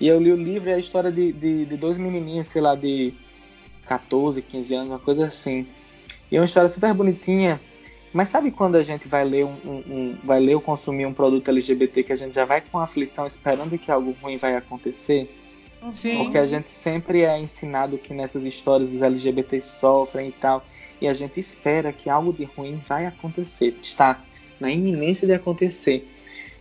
[0.00, 2.62] E eu li o livro e é a história de, de, de, dois menininhos, sei
[2.62, 3.12] lá, de
[3.86, 5.66] 14, 15 anos, uma coisa assim.
[6.30, 7.60] E é uma história super bonitinha.
[8.12, 11.12] Mas sabe quando a gente vai ler um, um, um, vai ler ou consumir um
[11.12, 15.30] produto LGBT que a gente já vai com aflição esperando que algo ruim vai acontecer?
[15.90, 16.24] Sim.
[16.24, 20.66] Porque a gente sempre é ensinado que nessas histórias os LGBTs sofrem e tal,
[21.00, 24.20] e a gente espera que algo de ruim vai acontecer, está
[24.60, 26.08] na iminência de acontecer.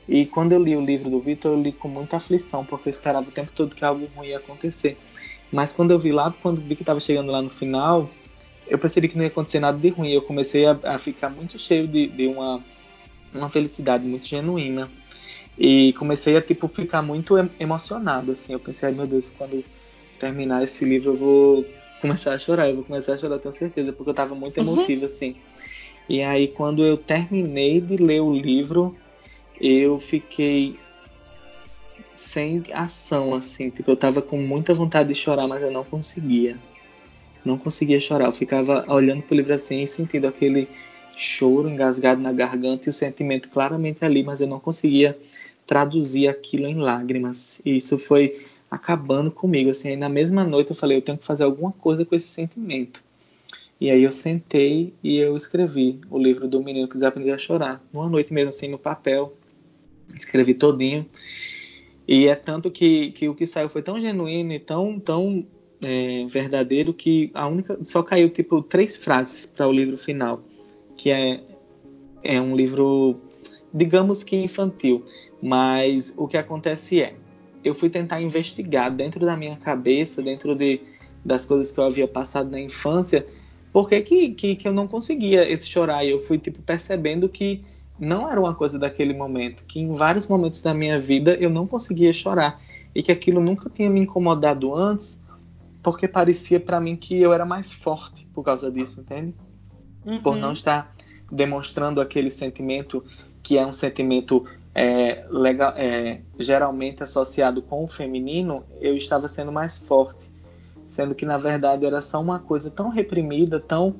[0.07, 2.91] E quando eu li o livro do Vitor, eu li com muita aflição, porque eu
[2.91, 4.97] esperava o tempo todo que algo ruim ia acontecer.
[5.51, 8.09] Mas quando eu vi lá, quando vi que estava chegando lá no final,
[8.67, 10.09] eu percebi que não ia acontecer nada de ruim.
[10.09, 12.63] Eu comecei a, a ficar muito cheio de, de uma,
[13.35, 14.89] uma felicidade muito genuína.
[15.57, 18.53] E comecei a, tipo, ficar muito emocionado, assim.
[18.53, 19.63] Eu pensei, meu Deus, quando
[20.19, 21.65] terminar esse livro eu vou
[21.99, 22.69] começar a chorar.
[22.69, 25.07] Eu vou começar a chorar, tenho certeza, porque eu estava muito emotivo, uhum.
[25.07, 25.35] assim.
[26.07, 28.95] E aí, quando eu terminei de ler o livro,
[29.59, 30.77] eu fiquei
[32.15, 33.69] sem ação, assim.
[33.69, 36.57] Tipo, eu tava com muita vontade de chorar, mas eu não conseguia.
[37.43, 38.25] Não conseguia chorar.
[38.25, 40.67] Eu ficava olhando pro livro assim e sentindo aquele
[41.15, 45.17] choro engasgado na garganta e o sentimento claramente ali, mas eu não conseguia
[45.67, 47.61] traduzir aquilo em lágrimas.
[47.63, 49.69] E isso foi acabando comigo.
[49.69, 52.27] Assim, aí na mesma noite eu falei, eu tenho que fazer alguma coisa com esse
[52.27, 53.03] sentimento.
[53.79, 57.83] E aí eu sentei e eu escrevi o livro do Menino que Desaprendeu a Chorar.
[57.93, 59.37] Numa noite mesmo assim, no papel.
[60.15, 61.05] Escrevi todinho.
[62.07, 65.45] E é tanto que, que o que saiu foi tão genuíno e tão, tão
[65.83, 70.41] é, verdadeiro que a única só caiu tipo três frases para o livro final,
[70.95, 71.41] que é,
[72.23, 73.19] é um livro,
[73.73, 75.03] digamos que infantil.
[75.41, 77.15] Mas o que acontece é,
[77.63, 80.81] eu fui tentar investigar dentro da minha cabeça, dentro de,
[81.23, 83.25] das coisas que eu havia passado na infância,
[83.71, 86.03] por que, que, que, eu não conseguia esse chorar.
[86.03, 87.63] E eu fui tipo percebendo que
[87.99, 91.67] não era uma coisa daquele momento, que em vários momentos da minha vida eu não
[91.67, 92.61] conseguia chorar
[92.93, 95.21] e que aquilo nunca tinha me incomodado antes,
[95.83, 99.33] porque parecia para mim que eu era mais forte por causa disso, entende?
[100.05, 100.21] Uhum.
[100.21, 100.95] Por não estar
[101.31, 103.03] demonstrando aquele sentimento
[103.43, 104.45] que é um sentimento
[104.77, 110.29] é, legal, é, geralmente associado com o feminino, eu estava sendo mais forte,
[110.85, 113.95] sendo que na verdade era só uma coisa tão reprimida, tão,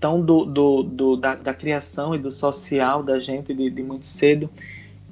[0.00, 4.04] tão do, do, do da, da, criação e do social da gente de, de, muito
[4.04, 4.50] cedo,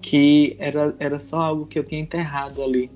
[0.03, 2.91] que era, era só algo que eu tinha enterrado ali.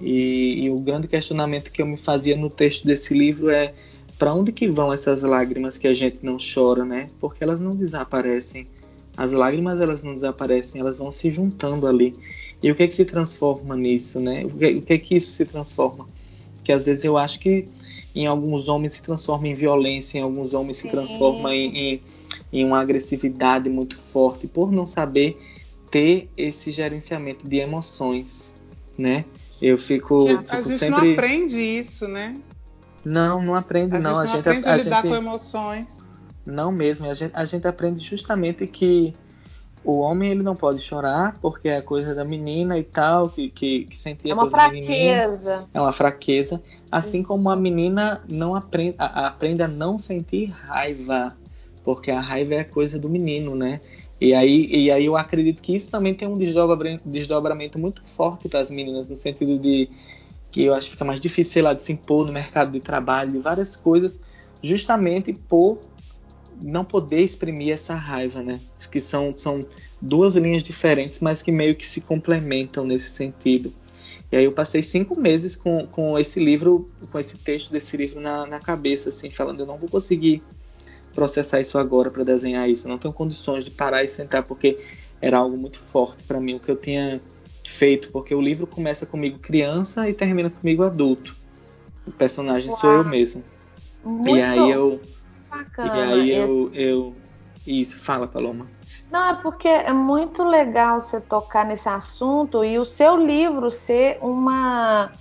[0.00, 3.74] E, e o grande questionamento que eu me fazia no texto desse livro é
[4.18, 7.08] para onde que vão essas lágrimas que a gente não chora, né?
[7.20, 8.66] Porque elas não desaparecem
[9.18, 12.14] as lágrimas elas não desaparecem, elas vão se juntando ali.
[12.62, 14.44] E o que é que se transforma nisso, né?
[14.44, 16.06] O que, o que é que isso se transforma?
[16.62, 17.66] Que às vezes eu acho que
[18.14, 20.82] em alguns homens se transforma em violência, em alguns homens Sim.
[20.84, 22.00] se transforma em, em,
[22.52, 25.36] em uma agressividade muito forte por não saber
[25.90, 28.54] ter esse gerenciamento de emoções,
[28.96, 29.24] né?
[29.60, 31.06] Eu fico, a, fico a gente sempre...
[31.06, 32.40] não aprende isso, né?
[33.04, 34.10] Não, não aprende a não.
[34.10, 35.10] Gente a não gente aprende a, a lidar gente...
[35.10, 36.07] com emoções.
[36.48, 37.06] Não mesmo.
[37.06, 39.14] A gente, a gente aprende justamente que
[39.84, 43.84] o homem ele não pode chorar porque é coisa da menina e tal, que, que,
[43.84, 45.68] que sentia É uma fraqueza.
[45.72, 46.62] É uma fraqueza.
[46.90, 47.28] Assim Isso.
[47.28, 51.36] como a menina não aprende a, aprende a não sentir raiva,
[51.84, 53.80] porque a raiva é coisa do menino, né?
[54.18, 58.48] E aí, e aí eu acredito que isso também tem um desdobramento, desdobramento muito forte
[58.48, 59.88] para as meninas, no sentido de
[60.50, 62.80] que eu acho que fica mais difícil, sei lá, de se impor no mercado de
[62.80, 64.18] trabalho, de várias coisas,
[64.62, 65.78] justamente por
[66.60, 68.60] não poder exprimir essa raiva, né?
[68.90, 69.66] Que são, são
[70.00, 73.72] duas linhas diferentes, mas que meio que se complementam nesse sentido.
[74.30, 78.20] E aí eu passei cinco meses com, com esse livro, com esse texto desse livro
[78.20, 80.42] na, na cabeça, assim, falando, eu não vou conseguir
[81.14, 84.78] processar isso agora para desenhar isso, eu não tenho condições de parar e sentar, porque
[85.20, 87.20] era algo muito forte para mim, o que eu tinha
[87.66, 91.34] feito, porque o livro começa comigo criança e termina comigo adulto.
[92.06, 92.80] O personagem Uau.
[92.80, 93.42] sou eu mesmo.
[94.04, 94.28] Muito.
[94.28, 95.00] E aí eu
[95.50, 95.96] Bacana.
[95.96, 96.82] E aí eu, esse...
[96.82, 97.16] eu.
[97.66, 98.66] Isso, fala, Paloma.
[99.10, 104.18] Não, é porque é muito legal você tocar nesse assunto e o seu livro ser
[104.20, 105.12] uma,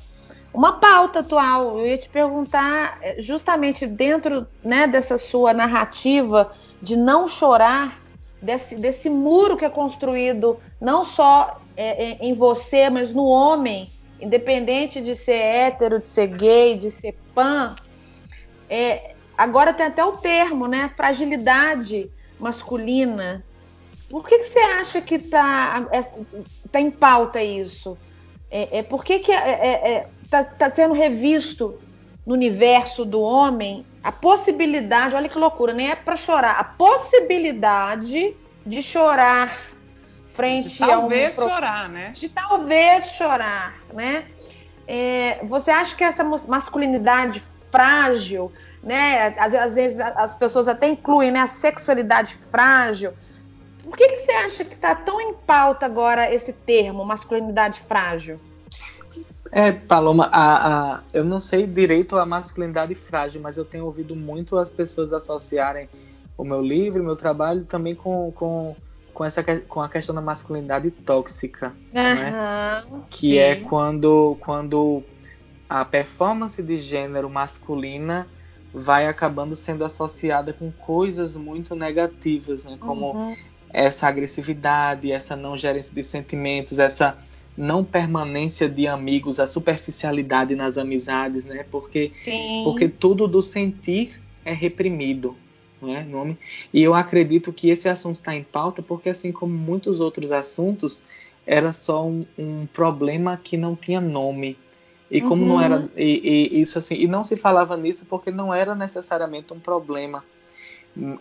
[0.54, 1.80] uma pauta atual.
[1.80, 8.00] Eu ia te perguntar, é, justamente dentro né, dessa sua narrativa de não chorar,
[8.42, 13.92] desse, desse muro que é construído não só é, é, em você, mas no homem,
[14.20, 17.76] independente de ser hétero, de ser gay, de ser pan,
[18.70, 20.90] é, Agora tem até o termo, né?
[20.96, 23.44] Fragilidade masculina.
[24.10, 26.02] Por que, que você acha que está é,
[26.72, 27.98] tá em pauta isso?
[28.50, 31.80] É, é, por que, que é, é, é tá, tá sendo revisto
[32.26, 38.36] no universo do homem a possibilidade, olha que loucura, nem é para chorar, a possibilidade
[38.66, 39.52] de chorar
[40.30, 42.12] frente de talvez a um chorar, né?
[42.12, 44.28] De talvez chorar, né?
[44.88, 48.52] É, você acha que essa masculinidade frágil
[48.84, 49.36] né?
[49.38, 53.12] Às, às, vezes as pessoas até incluem né, a sexualidade frágil.
[53.84, 58.40] Por que, que você acha que está tão em pauta agora esse termo, masculinidade frágil?
[59.52, 64.16] É, Paloma, a, a, eu não sei direito a masculinidade frágil, mas eu tenho ouvido
[64.16, 65.88] muito as pessoas associarem
[66.38, 68.76] o meu livro, o meu trabalho também com, com,
[69.14, 72.84] com, essa, com a questão da masculinidade tóxica, uhum, né?
[73.10, 73.38] Que sim.
[73.38, 75.02] é quando, quando
[75.70, 78.28] a performance de gênero masculina
[78.78, 82.78] vai acabando sendo associada com coisas muito negativas, né?
[82.80, 83.36] Como uhum.
[83.74, 87.18] essa agressividade, essa não gerência de sentimentos, essa
[87.58, 91.66] não permanência de amigos, a superficialidade nas amizades, né?
[91.70, 92.62] Porque, Sim.
[92.64, 95.36] porque tudo do sentir é reprimido,
[95.82, 96.06] né?
[96.08, 96.38] Nome.
[96.72, 101.04] E eu acredito que esse assunto está em pauta porque, assim como muitos outros assuntos,
[101.48, 104.58] era só um, um problema que não tinha nome.
[105.10, 105.50] E como uhum.
[105.50, 109.54] não era e, e, isso assim, e não se falava nisso porque não era necessariamente
[109.54, 110.24] um problema.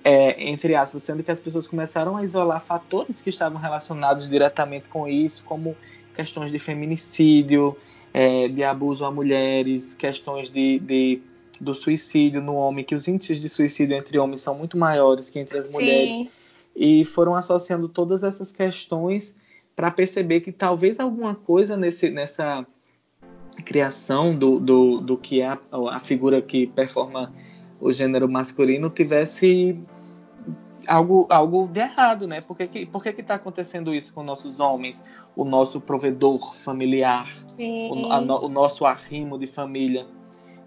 [0.02, 4.88] é, entre aspas, sendo que as pessoas começaram a isolar fatores que estavam relacionados diretamente
[4.88, 5.76] com isso, como
[6.14, 7.76] questões de feminicídio,
[8.12, 11.22] é, de abuso a mulheres, questões de, de,
[11.60, 15.38] do suicídio no homem, que os índices de suicídio entre homens são muito maiores que
[15.38, 16.16] entre as mulheres.
[16.16, 16.28] Sim.
[16.74, 19.36] E foram associando todas essas questões
[19.74, 22.66] para perceber que talvez alguma coisa nesse, nessa
[23.66, 25.60] criação do, do, do que é a,
[25.90, 27.32] a figura que performa
[27.80, 29.78] o gênero masculino tivesse
[30.86, 32.40] algo, algo de errado, né?
[32.40, 35.04] Por que, que, por que que tá acontecendo isso com nossos homens?
[35.34, 40.06] O nosso provedor familiar, o, a, o, nosso arrimo de família.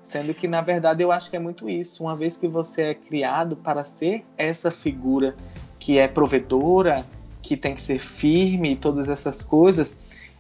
[0.04, 2.04] Sendo que, na verdade, eu acho que é muito isso.
[2.04, 5.36] Uma vez que você é criado para ser essa figura
[5.80, 7.06] que é provedora,
[7.41, 9.95] que tem que ser firme e todas essas coisas,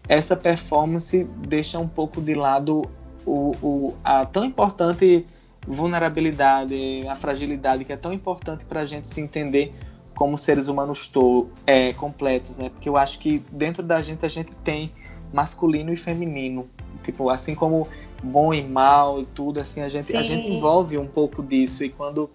[0.09, 2.89] essa performance deixa um pouco de lado
[3.23, 5.23] o, o, a tão importante
[5.67, 9.71] vulnerabilidade, a fragilidade que é tão importante para a gente se entender
[10.15, 12.69] como seres humanos to é, completos, né?
[12.69, 14.91] Porque eu acho que dentro da gente a gente tem
[15.31, 16.67] masculino e feminino,
[17.03, 17.87] tipo assim como
[18.23, 21.89] bom e mal e tudo, assim a gente a gente envolve um pouco disso e
[21.89, 22.29] quando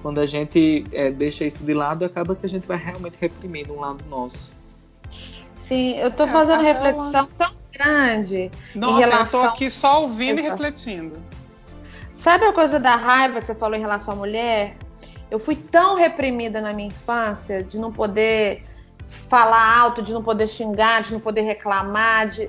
[0.00, 3.72] quando a gente é, deixa isso de lado acaba que a gente vai realmente reprimindo
[3.72, 4.56] um lado nosso.
[5.68, 8.50] Sim, eu estou é, fazendo reflexão tão grande.
[8.74, 9.40] Nossa, em relação...
[9.40, 11.20] eu tô aqui só ouvindo e refletindo.
[12.14, 14.76] Sabe a coisa da raiva que você falou em relação à mulher?
[15.30, 18.64] Eu fui tão reprimida na minha infância de não poder
[19.28, 22.28] falar alto, de não poder xingar, de não poder reclamar.
[22.28, 22.48] De...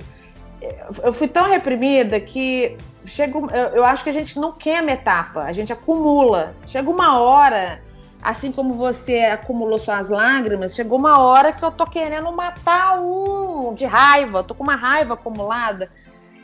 [1.02, 5.42] Eu fui tão reprimida que chega, eu, eu acho que a gente não queima etapa,
[5.42, 6.54] a gente acumula.
[6.66, 7.82] Chega uma hora,
[8.22, 13.74] assim como você acumulou suas lágrimas, chegou uma hora que eu tô querendo matar um
[13.74, 15.90] de raiva, tô com uma raiva acumulada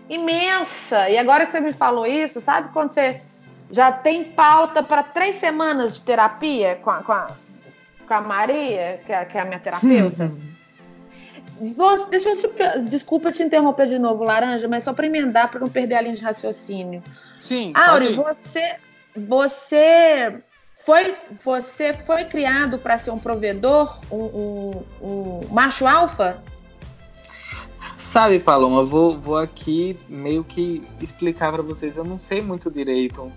[0.09, 1.11] imensa.
[1.11, 3.21] E agora que você me falou isso, sabe quando você
[3.71, 7.37] já tem pauta para três semanas de terapia com a, com a,
[8.07, 10.33] com a Maria, que é, que é, a minha terapeuta?
[11.75, 15.61] Você, deixa eu te, desculpa te interromper de novo, Laranja, mas só para emendar para
[15.61, 17.03] não perder a linha de raciocínio.
[17.41, 17.73] Sim.
[17.75, 18.77] Auri, você,
[19.17, 20.43] você
[20.87, 26.41] foi, você foi criado para ser um provedor, um, um, um macho alfa?
[27.97, 31.97] Sabe, Paloma, vou, vou aqui meio que explicar para vocês.
[31.97, 33.33] Eu não sei muito direito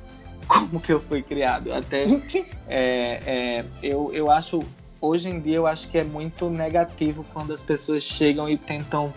[0.47, 1.74] como que eu fui criado.
[1.74, 2.06] Até
[2.70, 4.62] é, é, eu, eu acho,
[5.02, 9.12] hoje em dia, eu acho que é muito negativo quando as pessoas chegam e tentam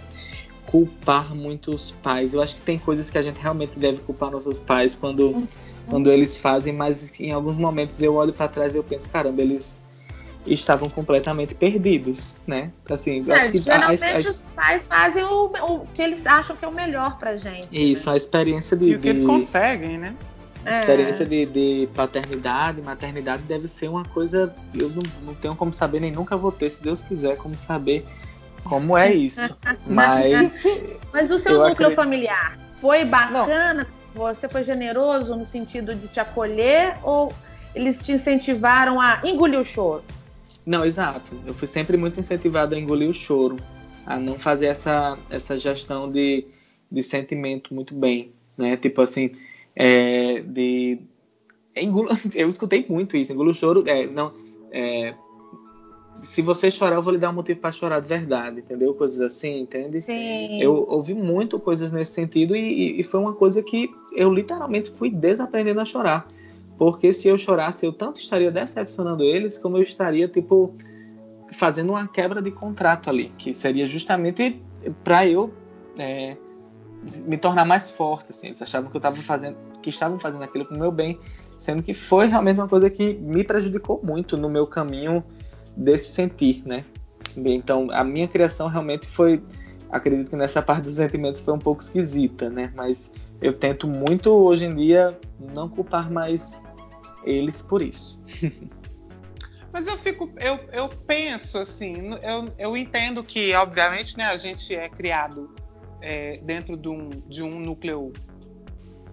[0.64, 2.33] culpar muito os pais.
[2.33, 5.47] Eu acho que tem coisas que a gente realmente deve culpar nossos pais quando,
[5.93, 9.43] quando eles fazem, mas em alguns momentos eu olho para trás e eu penso, caramba,
[9.43, 9.78] eles
[10.47, 12.72] estavam completamente perdidos, né?
[12.88, 16.57] Assim, é, acho que geralmente a, a, os pais fazem o, o, que eles acham
[16.57, 17.68] que é o melhor pra gente.
[17.70, 18.14] Isso, né?
[18.14, 18.86] a experiência de.
[18.86, 20.16] E o que eles conseguem, né?
[20.64, 21.26] A experiência é.
[21.26, 24.55] de, de, paternidade, maternidade deve ser uma coisa.
[24.74, 28.07] Eu não, não tenho como saber, nem nunca vou ter, se Deus quiser, como saber
[28.64, 29.40] como é isso.
[29.86, 30.64] Mas.
[31.12, 31.97] Mas o seu núcleo acredito...
[31.97, 33.74] familiar foi bacana?
[33.84, 34.01] Não.
[34.14, 37.32] Você foi generoso no sentido de te acolher ou
[37.74, 40.04] eles te incentivaram a engolir o choro?
[40.64, 41.34] Não, exato.
[41.46, 43.56] Eu fui sempre muito incentivado a engolir o choro,
[44.06, 46.46] a não fazer essa, essa gestão de,
[46.90, 48.76] de sentimento muito bem, né?
[48.76, 49.30] Tipo assim,
[49.74, 50.98] é, de
[51.74, 54.32] engulo, eu escutei muito isso, engolir o choro, é, não,
[54.70, 55.14] é,
[56.23, 58.95] se você chorar, eu vou lhe dar um motivo para chorar de verdade, entendeu?
[58.95, 60.03] Coisas assim, entende?
[60.03, 60.62] Sim.
[60.62, 65.11] Eu ouvi muito coisas nesse sentido e, e foi uma coisa que eu literalmente fui
[65.11, 66.27] desaprendendo a chorar.
[66.79, 70.75] Porque se eu chorasse, eu tanto estaria decepcionando eles, como eu estaria, tipo,
[71.51, 74.62] fazendo uma quebra de contrato ali, que seria justamente
[75.03, 75.53] para eu
[75.99, 76.37] é,
[77.27, 78.49] me tornar mais forte, assim.
[78.49, 81.18] Eles achavam que eu estava fazendo, que estavam fazendo aquilo para o meu bem,
[81.59, 85.23] sendo que foi realmente uma coisa que me prejudicou muito no meu caminho
[85.77, 86.85] desse sentir, né?
[87.37, 89.43] Então, a minha criação realmente foi,
[89.91, 92.73] acredito que nessa parte dos sentimentos foi um pouco esquisita, né?
[92.75, 93.11] Mas
[93.41, 95.18] eu tento muito hoje em dia
[95.55, 96.62] não culpar mais
[97.25, 98.20] eles por isso.
[99.73, 104.75] Mas eu fico, eu, eu penso assim, eu, eu entendo que, obviamente, né, a gente
[104.75, 105.55] é criado
[106.03, 108.12] é, dentro de um, de um núcleo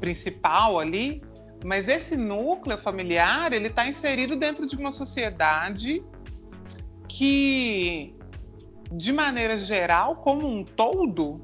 [0.02, 1.22] principal ali,
[1.64, 6.04] mas esse núcleo familiar ele está inserido dentro de uma sociedade
[7.10, 8.16] que,
[8.92, 11.42] de maneira geral, como um todo,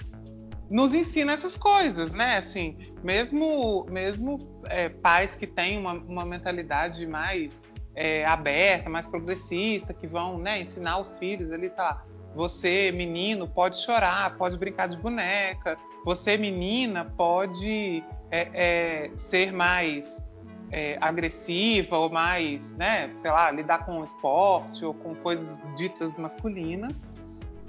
[0.70, 2.38] nos ensina essas coisas, né?
[2.38, 7.61] Assim, mesmo, mesmo é, pais que têm uma, uma mentalidade mais
[7.95, 12.05] é, aberta, mais progressista, que vão né, ensinar os filhos ali, tá?
[12.36, 15.78] Você, menino, pode chorar, pode brincar de boneca.
[16.03, 20.24] Você, menina, pode é, é ser mais
[20.72, 26.18] é, agressiva ou mais, né, sei lá, lidar com o esporte ou com coisas ditas
[26.18, 26.93] masculinas.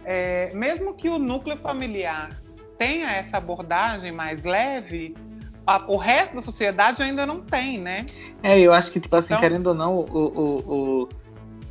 [0.04, 2.30] É, mesmo que o núcleo familiar
[2.78, 5.16] tenha essa abordagem mais leve,
[5.66, 8.06] a, o resto da sociedade ainda não tem, né?
[8.42, 11.08] É, eu acho que, tipo assim, então, querendo ou não, o, o, o,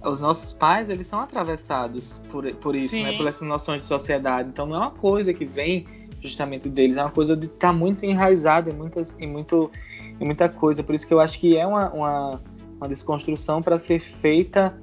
[0.09, 3.01] os nossos pais, eles são atravessados por, por isso, né?
[3.03, 3.11] sim.
[3.11, 3.17] né?
[3.17, 4.49] Por essas noções de sociedade.
[4.49, 5.87] Então não é uma coisa que vem
[6.21, 9.71] justamente deles, é uma coisa de estar tá muito enraizada em, muitas, em, muito,
[10.19, 10.83] em muita coisa.
[10.83, 12.41] Por isso que eu acho que é uma, uma,
[12.77, 14.77] uma desconstrução para ser feita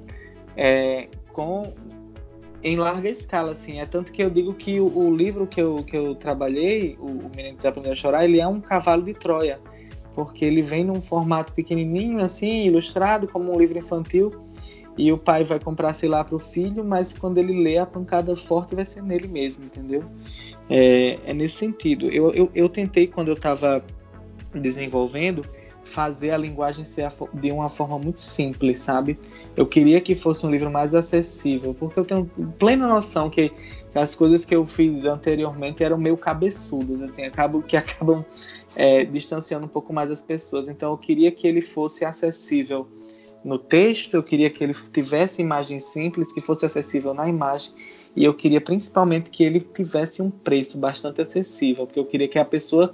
[0.55, 1.73] é, com
[2.63, 3.79] em larga escala, assim.
[3.79, 7.07] É tanto que eu digo que o, o livro que eu, que eu trabalhei, o,
[7.07, 9.59] o Menino Desaprendeu a Chorar, ele é um cavalo de Troia,
[10.15, 14.31] porque ele vem num formato pequenininho, assim, ilustrado, como um livro infantil,
[14.97, 17.85] e o pai vai comprar, sei lá, para o filho, mas quando ele lê, a
[17.85, 20.03] pancada forte vai ser nele mesmo, entendeu?
[20.69, 22.09] É, é nesse sentido.
[22.09, 23.83] Eu, eu, eu tentei, quando eu estava
[24.53, 25.45] desenvolvendo,
[25.83, 29.19] fazer a linguagem ser de uma forma muito simples, sabe?
[29.55, 33.51] Eu queria que fosse um livro mais acessível, porque eu tenho plena noção que,
[33.93, 38.25] as coisas que eu fiz anteriormente eram meio cabeçudas, assim, acabam, que acabam
[38.75, 40.67] é, distanciando um pouco mais as pessoas.
[40.67, 42.87] Então eu queria que ele fosse acessível
[43.43, 47.73] no texto, eu queria que ele tivesse imagem simples, que fosse acessível na imagem,
[48.15, 52.39] e eu queria principalmente que ele tivesse um preço bastante acessível, porque eu queria que
[52.39, 52.93] a pessoa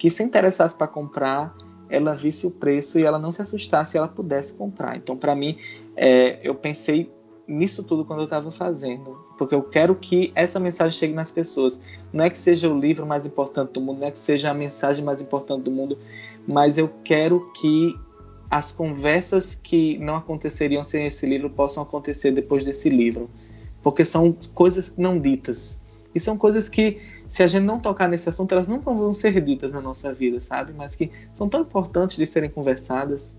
[0.00, 1.54] que se interessasse para comprar
[1.90, 4.96] ela visse o preço e ela não se assustasse ela pudesse comprar.
[4.96, 5.58] Então, para mim,
[5.94, 7.12] é, eu pensei
[7.46, 11.78] nisso tudo quando eu estava fazendo, porque eu quero que essa mensagem chegue nas pessoas.
[12.12, 14.54] Não é que seja o livro mais importante do mundo, não é que seja a
[14.54, 15.98] mensagem mais importante do mundo,
[16.46, 17.94] mas eu quero que
[18.48, 23.28] as conversas que não aconteceriam sem esse livro possam acontecer depois desse livro,
[23.82, 25.80] porque são coisas não ditas
[26.14, 26.98] e são coisas que
[27.30, 30.40] se a gente não tocar nesse assunto, elas nunca vão ser ditas na nossa vida,
[30.40, 30.72] sabe?
[30.72, 33.38] Mas que são tão importantes de serem conversadas.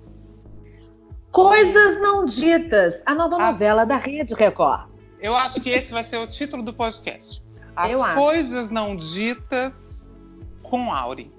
[1.30, 4.88] Coisas não ditas, a nova ah, novela da Rede Record.
[5.20, 7.44] Eu acho que esse vai ser o título do podcast.
[7.76, 8.74] As eu coisas acho.
[8.74, 10.08] não ditas
[10.64, 11.30] com Auri.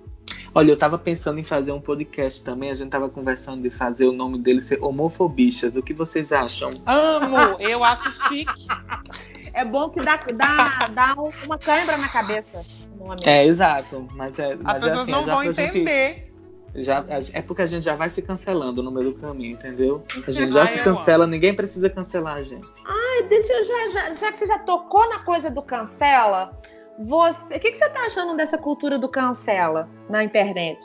[0.54, 2.70] Olha, eu tava pensando em fazer um podcast também.
[2.70, 5.74] A gente tava conversando de fazer o nome dele ser Homofobichas.
[5.74, 6.68] O que vocês acham?
[6.84, 7.58] Amo!
[7.58, 8.66] Eu acho chique.
[9.54, 12.88] É bom que dá, dá, dá uma câimbra na cabeça.
[13.24, 14.08] É, exato.
[14.14, 16.32] Mas é, mas As pessoas assim, não vão entender.
[16.74, 20.02] Já, é porque a gente já vai se cancelando no meio do caminho, entendeu?
[20.26, 22.66] A gente já Ai, se cancela, ninguém precisa cancelar a gente.
[22.86, 26.58] Ai, deixa eu já, já, já que você já tocou na coisa do cancela,
[26.98, 27.56] você.
[27.56, 30.80] O que, que você tá achando dessa cultura do cancela na internet?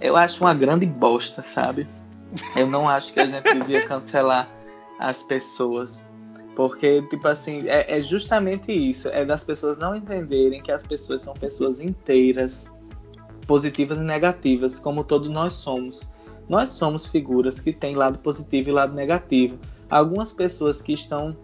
[0.00, 1.88] Eu acho uma grande bosta, sabe?
[2.54, 4.48] Eu não acho que a gente devia cancelar
[5.00, 6.08] as pessoas.
[6.54, 9.08] Porque, tipo assim, é, é, justamente isso.
[9.08, 12.70] É das pessoas não entenderem que as pessoas são pessoas inteiras,
[13.46, 16.08] positivas e negativas, como todos nós somos.
[16.48, 19.58] Nós somos figuras que têm lado positivo e lado negativo.
[19.88, 21.36] Algumas pessoas que estão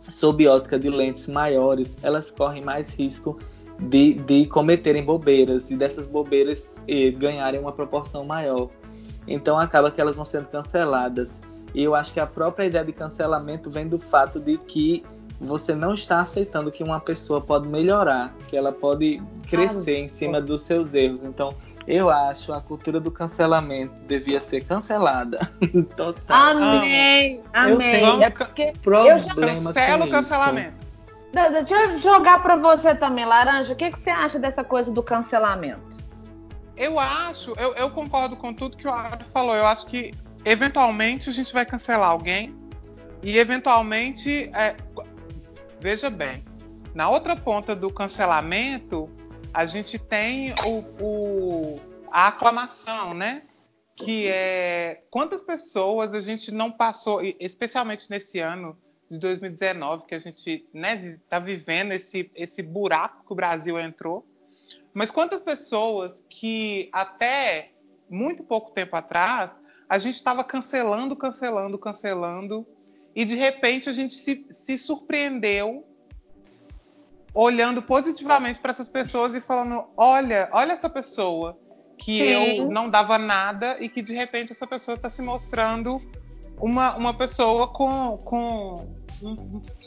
[0.00, 3.38] sob ótica de lentes maiores, elas correm mais risco
[3.78, 8.68] de, de cometerem bobeiras e dessas bobeiras eh, ganharem uma proporção maior.
[9.26, 11.40] Então acaba que elas vão sendo canceladas.
[11.74, 15.04] E eu acho que a própria ideia de cancelamento vem do fato de que
[15.40, 20.40] você não está aceitando que uma pessoa pode melhorar, que ela pode crescer em cima
[20.40, 21.20] dos seus erros.
[21.24, 21.54] Então,
[21.86, 25.38] eu acho a cultura do cancelamento devia ser cancelada.
[25.74, 28.22] Então, amém, amém.
[28.22, 30.74] É porque problema eu já cancelo o cancelamento.
[31.32, 33.72] Deixa eu jogar para você também, Laranja.
[33.72, 35.98] O que, que você acha dessa coisa do cancelamento?
[36.76, 39.54] Eu acho, eu, eu concordo com tudo que o Ari falou.
[39.54, 40.12] Eu acho que
[40.44, 42.54] eventualmente a gente vai cancelar alguém
[43.22, 44.76] e eventualmente, é,
[45.80, 46.44] veja bem,
[46.94, 49.08] na outra ponta do cancelamento
[49.52, 51.80] a gente tem o, o,
[52.10, 53.42] a aclamação, né?
[53.96, 58.78] Que é quantas pessoas a gente não passou, especialmente nesse ano
[59.10, 63.78] de 2019, que a gente está né, tá vivendo esse, esse buraco que o Brasil
[63.78, 64.24] entrou,
[64.94, 67.72] mas quantas pessoas que até
[68.08, 69.50] muito pouco tempo atrás
[69.90, 72.64] a gente estava cancelando, cancelando, cancelando,
[73.12, 75.84] e de repente a gente se, se surpreendeu
[77.34, 81.58] olhando positivamente para essas pessoas e falando: olha, olha essa pessoa
[81.98, 82.58] que Sim.
[82.60, 86.00] eu não dava nada e que de repente essa pessoa está se mostrando
[86.60, 88.99] uma, uma pessoa com, com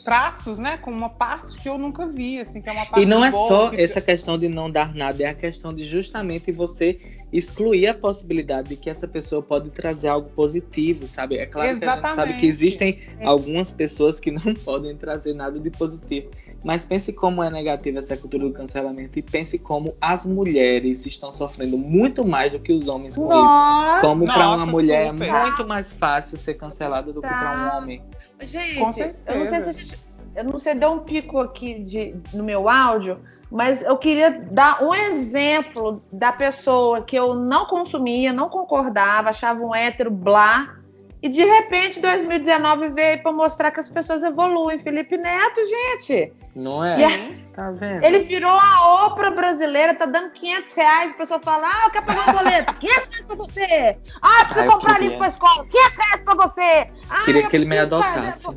[0.04, 0.78] traços, né?
[0.78, 3.32] Com uma parte que eu nunca vi, assim, que é uma parte E não é
[3.32, 7.00] boa, só essa questão de não dar nada, é a questão de justamente você
[7.32, 11.38] excluir a possibilidade de que essa pessoa pode trazer algo positivo, sabe?
[11.38, 12.02] É claro Exatamente.
[12.02, 13.26] que a gente sabe que existem é.
[13.26, 16.30] algumas pessoas que não podem trazer nada de positivo.
[16.64, 21.34] Mas pense como é negativa essa cultura do cancelamento e pense como as mulheres estão
[21.34, 24.08] sofrendo muito mais do que os homens com Nossa, isso.
[24.08, 25.28] Como para uma mulher super.
[25.28, 27.40] é muito mais fácil ser cancelada do que Tá.
[27.40, 28.02] para um homem.
[28.46, 30.04] Gente, eu não sei se a gente.
[30.36, 33.20] Eu não sei, deu um pico aqui de, no meu áudio,
[33.52, 39.64] mas eu queria dar um exemplo da pessoa que eu não consumia, não concordava, achava
[39.64, 40.76] um hétero blá.
[41.24, 44.78] E de repente, 2019 veio para mostrar que as pessoas evoluem.
[44.78, 46.34] Felipe Neto, gente.
[46.54, 46.94] Não é?
[47.06, 48.04] Aí, Tá vendo?
[48.04, 51.12] ele virou a Oprah brasileira, tá dando 500 reais.
[51.14, 52.74] A pessoa fala: Ah, eu quero pagar um boleto.
[52.78, 53.98] 500 reais pra você.
[54.22, 55.04] Ah, eu preciso Ah, eu comprar queria.
[55.10, 55.66] livro pra escola.
[55.66, 56.88] 500 reais pra você.
[57.10, 58.48] Ah, Queria eu que ele me fazer- adotasse.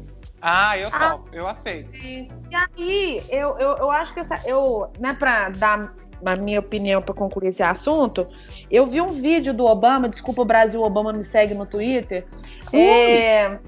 [0.42, 1.10] Ah, eu Ah.
[1.10, 1.96] topo, eu aceito.
[2.04, 4.40] E aí, eu, eu, eu acho que essa.
[4.44, 5.92] Eu, né, pra dar
[6.24, 8.26] a minha opinião para concluir esse assunto,
[8.70, 12.26] eu vi um vídeo do Obama, desculpa o Brasil, o Obama me segue no Twitter.
[12.72, 13.58] É,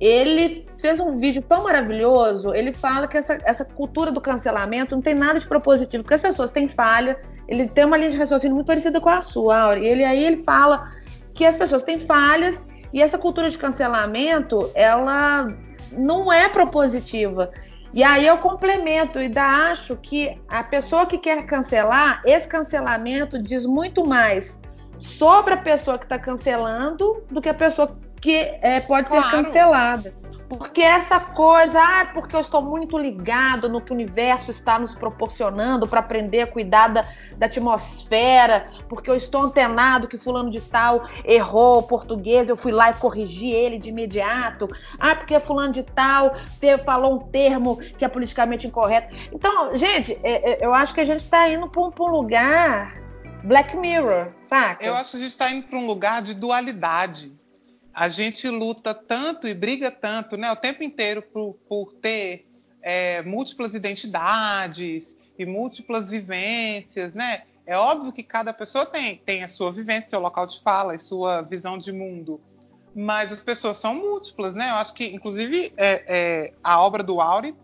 [0.00, 2.54] ele fez um vídeo tão maravilhoso.
[2.54, 6.20] Ele fala que essa, essa cultura do cancelamento não tem nada de propositivo, porque as
[6.20, 7.18] pessoas têm falha.
[7.48, 9.82] Ele tem uma linha de raciocínio muito parecida com a sua, Auri.
[9.82, 10.90] E ele aí ele fala
[11.34, 15.48] que as pessoas têm falhas e essa cultura de cancelamento, ela
[15.92, 17.50] não é propositiva.
[17.92, 23.64] E aí eu complemento e acho que a pessoa que quer cancelar, esse cancelamento diz
[23.64, 24.60] muito mais
[24.98, 27.88] sobre a pessoa que está cancelando do que a pessoa
[28.20, 29.36] que é, pode ser Claro.
[29.44, 30.14] cancelada.
[30.48, 34.94] Porque essa coisa, ah, porque eu estou muito ligado no que o universo está nos
[34.94, 37.04] proporcionando para aprender a cuidar da,
[37.36, 42.70] da atmosfera, porque eu estou antenado que fulano de tal errou o português, eu fui
[42.70, 44.68] lá e corrigi ele de imediato.
[45.00, 49.16] Ah, porque fulano de tal te- falou um termo que é politicamente incorreto.
[49.32, 53.05] Então, gente, é- é- eu acho que a gente está indo para um, um lugar
[53.46, 54.84] Black Mirror, saca?
[54.84, 57.32] Eu acho que a gente está indo para um lugar de dualidade.
[57.94, 62.44] A gente luta tanto e briga tanto, né, o tempo inteiro por, por ter
[62.82, 67.44] é, múltiplas identidades e múltiplas vivências, né?
[67.64, 70.98] É óbvio que cada pessoa tem, tem a sua vivência, seu local de fala e
[70.98, 72.40] sua visão de mundo.
[72.94, 74.70] Mas as pessoas são múltiplas, né?
[74.70, 77.54] Eu acho que, inclusive, é, é, a obra do Auri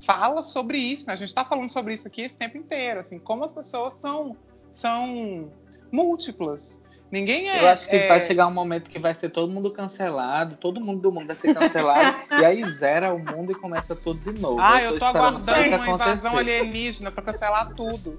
[0.00, 1.12] fala sobre isso, né?
[1.12, 4.36] A gente está falando sobre isso aqui esse tempo inteiro, assim, como as pessoas são,
[4.74, 5.50] são
[5.92, 6.80] múltiplas.
[7.10, 7.62] Ninguém é.
[7.62, 10.80] Eu acho que é- vai chegar um momento que vai ser todo mundo cancelado, todo
[10.80, 14.40] mundo do mundo vai ser cancelado, e aí zera o mundo e começa tudo de
[14.40, 14.58] novo.
[14.60, 18.18] Ah, eu tô esperando só aguardando uma invasão alienígena para cancelar tudo.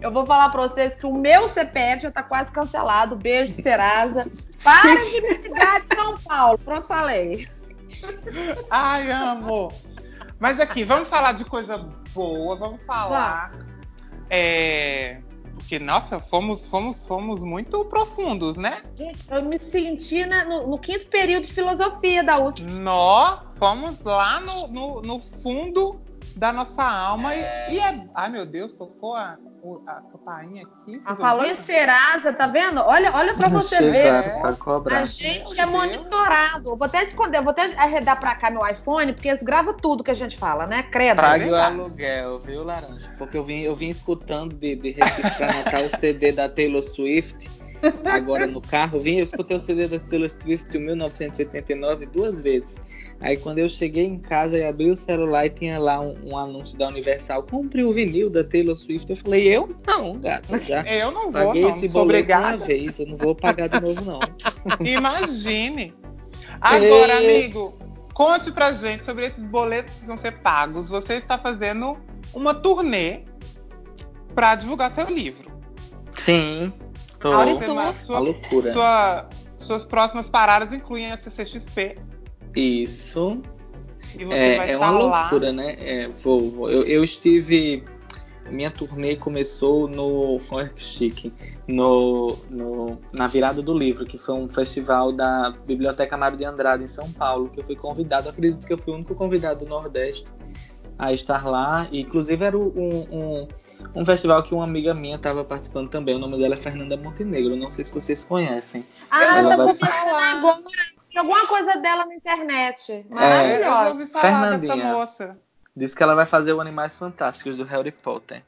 [0.00, 3.14] Eu vou falar pra vocês que o meu CPF já tá quase cancelado.
[3.14, 4.28] Beijo, Serasa.
[4.64, 6.58] Para de me ligar de São Paulo.
[6.58, 7.46] Pronto, falei.
[8.70, 9.70] Ai, amo.
[10.40, 11.78] Mas aqui, vamos falar de coisa
[12.12, 13.52] boa, vamos falar.
[14.28, 15.20] É,
[15.62, 18.82] porque, nossa, fomos, fomos, fomos muito profundos, né?
[18.96, 22.62] Gente, eu me senti na- no, no quinto período de filosofia da USP.
[22.64, 26.00] Nós fomos lá no, no, no fundo
[26.36, 27.40] da nossa alma e,
[27.74, 28.04] e é.
[28.14, 31.00] Ai, meu Deus, tocou a, o- a campainha aqui.
[31.04, 31.54] Ah, falou em?
[31.54, 32.80] Serasa, tá vendo?
[32.80, 34.40] Olha, olha pra você Chegaram ver.
[34.40, 34.98] pra cobrar.
[34.98, 35.70] A gente Meu é Deus.
[35.70, 36.76] monitorado.
[36.76, 40.10] Vou até esconder, vou até arredar pra cá meu iPhone, porque eles gravam tudo que
[40.10, 40.82] a gente fala, né?
[40.84, 41.20] Credo.
[41.20, 41.74] Pague o verdade.
[41.80, 43.14] aluguel, viu, Laranja?
[43.18, 46.82] Porque eu vim, eu vim escutando de, de Recife pra Natal o CD da Taylor
[46.82, 47.50] Swift.
[48.04, 52.76] Agora no carro, vim, eu escutei o CD da Taylor Swift em 1989 duas vezes.
[53.20, 56.36] Aí quando eu cheguei em casa e abri o celular e tinha lá um, um
[56.36, 59.08] anúncio da Universal, compre o vinil da Taylor Swift.
[59.10, 62.56] Eu falei, eu não, gata, já Eu não vou, paguei não, esse não boleto uma
[62.56, 64.20] vez, eu não vou pagar de novo não.
[64.86, 65.94] Imagine.
[66.60, 67.44] Agora, Ei.
[67.44, 67.74] amigo,
[68.14, 70.88] conte pra gente sobre esses boletos que vão ser pagos.
[70.88, 71.96] Você está fazendo
[72.32, 73.22] uma turnê
[74.34, 75.50] para divulgar seu livro.
[76.16, 76.72] Sim,
[77.22, 77.32] tô.
[77.32, 77.74] Aure Você tudo.
[77.74, 78.72] vai- Uma sua- loucura.
[78.72, 81.94] sua- suas próximas paradas incluem a CCXP.
[82.54, 83.40] Isso.
[84.14, 85.20] E você vai É, é estar uma lá.
[85.22, 85.76] loucura, né?
[85.78, 87.82] É, vou, vou- eu, eu estive.
[88.50, 90.38] Minha turnê começou no.
[90.74, 91.32] Que chique.
[91.66, 96.82] No, no, na virada do livro, que foi um festival da Biblioteca Mário de Andrade,
[96.82, 98.28] em São Paulo, que eu fui convidado.
[98.28, 100.26] Acredito que eu fui o único convidado do Nordeste
[100.98, 101.86] a estar lá.
[101.90, 102.66] E, inclusive, era um,
[103.10, 103.48] um,
[103.94, 106.14] um festival que uma amiga minha estava participando também.
[106.14, 107.56] O nome dela é Fernanda Montenegro.
[107.56, 108.84] Não sei se vocês conhecem.
[109.10, 110.62] Ah, Ela eu vai- agora.
[111.10, 112.90] Tem alguma coisa dela na internet.
[112.92, 113.90] É, eu já Maravilhosa.
[113.90, 114.92] ouvi falar dessa Fernandinha.
[114.94, 115.38] moça.
[115.76, 118.42] Diz que ela vai fazer o Animais Fantásticos do Harry Potter.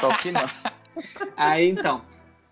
[0.00, 0.44] Só que não.
[1.36, 2.02] Aí então,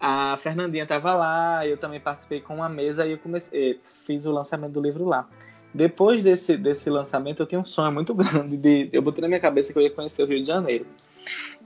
[0.01, 4.33] a Fernandinha tava lá, eu também participei com uma mesa e eu comecei, fiz o
[4.33, 5.27] lançamento do livro lá.
[5.75, 8.89] Depois desse, desse lançamento, eu tinha um sonho muito grande de.
[8.93, 10.87] Eu botei na minha cabeça que eu ia conhecer o Rio de Janeiro.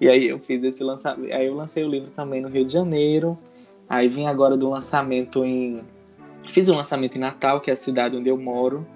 [0.00, 1.32] E aí eu fiz esse lançamento.
[1.32, 3.38] Aí eu lancei o livro também no Rio de Janeiro.
[3.88, 5.84] Aí vim agora do lançamento em.
[6.48, 8.86] Fiz o lançamento em Natal, que é a cidade onde eu moro.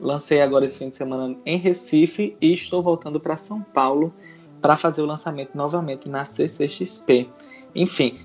[0.00, 4.12] lancei agora esse fim de semana em Recife e estou voltando para São Paulo
[4.60, 7.28] para fazer o lançamento novamente na CCXP.
[7.74, 8.18] Enfim,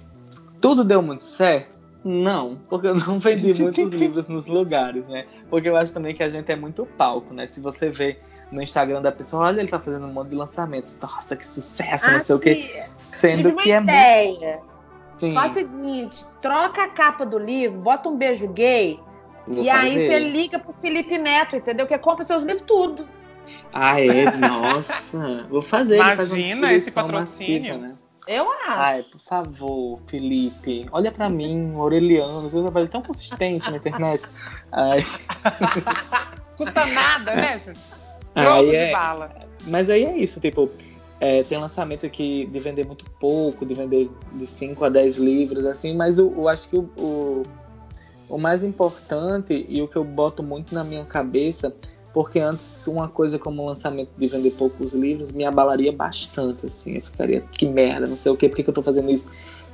[0.60, 1.75] tudo deu muito certo?
[2.08, 5.26] Não, porque eu não vendi muitos livros nos lugares, né?
[5.50, 7.48] Porque eu acho também que a gente é muito palco, né?
[7.48, 8.20] Se você vê
[8.52, 10.96] no Instagram da pessoa, olha, ele tá fazendo um monte de lançamentos.
[11.02, 12.84] Nossa, que sucesso, ah, não sei o quê.
[13.00, 14.62] Sendo que é ideia.
[15.20, 15.34] muito.
[15.34, 19.00] Faz o seguinte, troca a capa do livro, bota um beijo gay,
[19.48, 19.72] Vou e fazer.
[19.72, 21.88] aí você liga pro Felipe Neto, entendeu?
[21.88, 23.08] Que compra seus livros tudo.
[23.74, 24.30] Ah, é?
[24.38, 25.48] Nossa.
[25.50, 25.96] Vou fazer.
[25.96, 27.78] Imagina esse patrocínio.
[27.78, 28.05] Massiva, né?
[28.28, 28.80] Eu acho.
[28.80, 30.88] Ai, por favor, Felipe.
[30.92, 32.50] Olha pra mim, Aureliano.
[32.50, 34.24] Você trabalha tão consistente na internet.
[34.72, 35.06] Ai.
[36.58, 37.80] Custa nada, né, gente?
[38.36, 38.92] Jogo de é...
[38.92, 39.36] bala.
[39.68, 40.70] Mas aí é isso, tipo.
[41.20, 45.66] É, tem lançamento aqui de vender muito pouco, de vender de 5 a 10 livros,
[45.66, 47.44] assim, mas eu, eu acho que o, o,
[48.28, 51.74] o mais importante e o que eu boto muito na minha cabeça
[52.16, 56.96] porque antes uma coisa como o lançamento de vender poucos livros me abalaria bastante, assim,
[56.96, 59.28] eu ficaria, que merda, não sei o que, por que, que eu tô fazendo isso?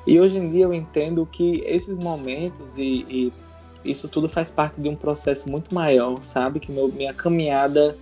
[0.07, 3.33] E hoje em dia eu entendo que esses momentos e, e
[3.85, 6.59] isso tudo faz parte de um processo muito maior, sabe?
[6.59, 7.95] Que meu, minha caminhada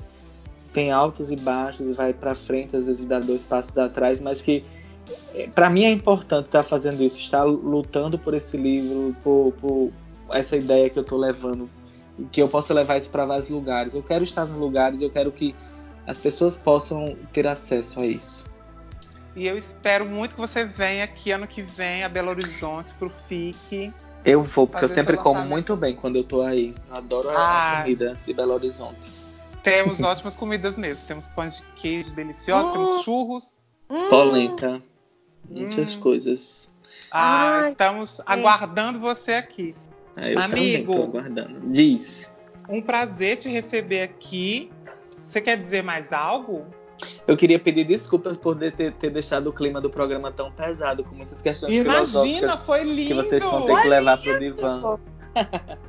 [0.72, 4.42] tem altos e baixos e vai para frente, às vezes dá dois passos atrás, mas
[4.42, 4.64] que
[5.36, 9.92] eh, para mim é importante estar fazendo isso, estar lutando por esse livro, por, por
[10.32, 11.70] essa ideia que eu tô levando
[12.32, 13.94] que eu possa levar isso para vários lugares.
[13.94, 15.56] Eu quero estar nos lugares, eu quero que
[16.06, 18.46] as pessoas possam ter acesso a isso.
[19.36, 23.10] E eu espero muito que você venha aqui ano que vem a Belo Horizonte pro
[23.10, 23.94] FIC.
[24.26, 26.76] Eu vou, porque eu sempre como muito bem quando eu tô aí.
[26.90, 29.10] Eu adoro ah, a comida de Belo Horizonte.
[29.64, 31.06] Temos ótimas comidas mesmo.
[31.08, 33.56] Temos pães de queijo deliciosos, temos churros.
[33.90, 34.10] Hum.
[34.10, 34.82] Polenta.
[35.50, 36.00] Muitas hum.
[36.02, 36.70] coisas.
[37.12, 38.24] Ah, Ai, estamos sim.
[38.26, 39.76] aguardando você aqui.
[40.20, 41.62] Ah, eu Amigo, tô aguardando.
[41.72, 42.36] Diz.
[42.68, 44.70] Um prazer te receber aqui.
[45.26, 46.66] Você quer dizer mais algo?
[47.26, 51.16] Eu queria pedir desculpas por ter, ter deixado o clima do programa tão pesado, com
[51.16, 53.08] muitas questões Imagina, foi lindo!
[53.08, 54.24] Que vocês vão ter que levar lindo.
[54.24, 55.00] pro divã.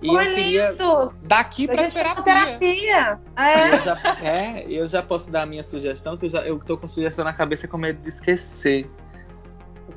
[0.00, 0.70] e foi eu queria...
[0.70, 1.14] lindo!
[1.22, 2.22] Daqui pra terapia.
[2.22, 3.20] terapia.
[3.36, 3.74] É.
[3.74, 6.76] Eu já, é, eu já posso dar a minha sugestão, que eu, já, eu tô
[6.76, 8.88] com sugestão na cabeça com medo de esquecer.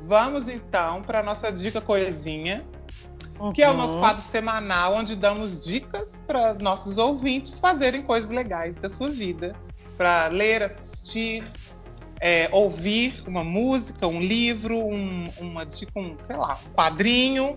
[0.02, 2.64] Vamos então para nossa dica coisinha
[3.38, 3.52] uhum.
[3.52, 4.00] que é o nosso uhum.
[4.00, 9.54] quadro semanal, onde damos dicas para nossos ouvintes fazerem coisas legais da sua vida.
[9.96, 11.46] Para ler, assistir,
[12.20, 17.56] é, ouvir uma música, um livro, um, uma dica, um, sei lá, um quadrinho.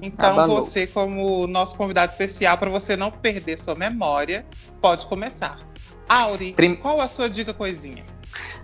[0.00, 4.46] Então, você, como nosso convidado especial, para você não perder sua memória,
[4.80, 5.58] pode começar.
[6.08, 6.76] Auri, Prim...
[6.76, 8.04] qual a sua dica coisinha?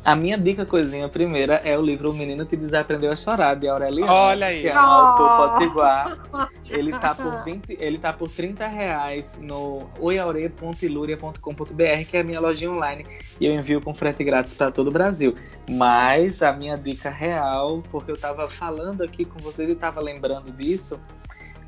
[0.04, 3.66] A minha dica coisinha primeira é o livro O Menino que Desaprendeu a Chorar, de
[3.66, 4.12] Aureliano.
[4.12, 4.60] Olha aí.
[4.60, 6.18] Que é um autor potiguar.
[6.68, 12.40] Ele tá por 20, ele tá por 30 reais no oiaure.iluria.com.br, que é a minha
[12.40, 13.06] lojinha online.
[13.40, 15.34] E eu envio com frete grátis para todo o Brasil.
[15.70, 20.50] Mas a minha dica real, porque eu tava falando aqui com vocês e tava lembrando
[20.52, 21.00] disso,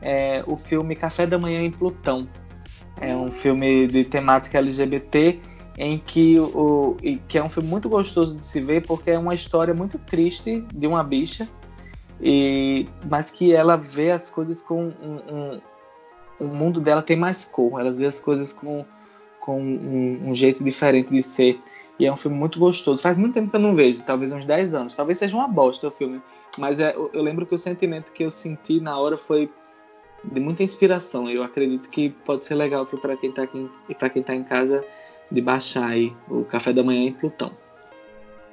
[0.02, 2.28] é o filme Café da Manhã em Plutão.
[3.00, 5.38] É um filme de temática LGBT
[5.76, 6.96] em que o
[7.28, 10.64] que é um filme muito gostoso de se ver porque é uma história muito triste
[10.72, 11.48] de uma bicha
[12.20, 15.60] e mas que ela vê as coisas com um, um
[16.38, 17.80] o mundo dela tem mais cor.
[17.80, 18.84] Ela vê as coisas com
[19.40, 21.60] com um, um, jeito diferente de ser.
[22.00, 23.00] E é um filme muito gostoso.
[23.00, 24.92] Faz muito tempo que eu não vejo talvez uns 10 anos.
[24.92, 26.20] Talvez seja uma bosta o filme
[26.58, 29.50] mas é, eu lembro que o sentimento que eu senti na hora foi
[30.24, 31.28] de muita inspiração.
[31.28, 34.42] Eu acredito que pode ser legal para quem está aqui e para quem está em
[34.42, 34.84] casa
[35.30, 37.52] de baixar aí o Café da Manhã em Plutão.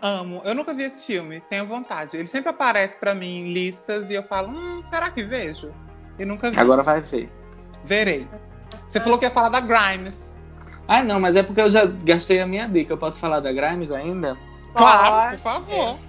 [0.01, 0.41] Amo.
[0.43, 2.17] Eu nunca vi esse filme, tenho vontade.
[2.17, 5.71] Ele sempre aparece para mim em listas e eu falo, hum, será que vejo?
[6.19, 6.59] E nunca vi.
[6.59, 7.31] Agora vai ver.
[7.85, 8.27] Verei.
[8.87, 10.35] Você falou que ia falar da Grimes.
[10.87, 12.93] Ah, não, mas é porque eu já gastei a minha dica.
[12.93, 14.37] Eu posso falar da Grimes ainda?
[14.75, 15.99] Claro, por favor.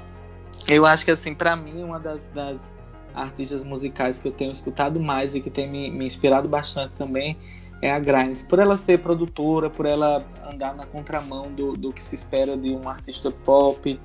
[0.69, 2.75] Eu acho que, assim, para mim, uma das, das,
[3.15, 7.39] artistas musicais que eu tenho escutado mais e que tem me, me inspirado bastante também
[7.83, 8.43] é a Grimes.
[8.43, 12.71] Por ela ser produtora, por ela andar na contramão do, do que se espera de
[12.71, 14.01] um artista pop,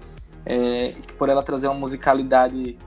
[0.46, 2.78] é, por ela trazer uma musicalidade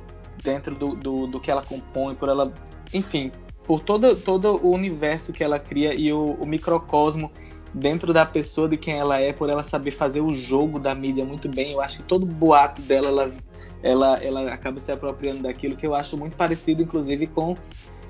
[0.43, 2.53] dentro do, do, do, que ela compõe, por ela,
[2.93, 3.30] enfim,
[3.64, 7.30] por todo, todo o universo que ela cria e o, o microcosmo
[7.72, 11.24] dentro da pessoa de quem ela é, por ela saber fazer o jogo da mídia
[11.24, 11.72] muito bem.
[11.72, 13.33] Eu acho que todo boato dela, ela,
[13.83, 17.57] ela, ela acaba se apropriando daquilo que eu acho muito parecido, inclusive, com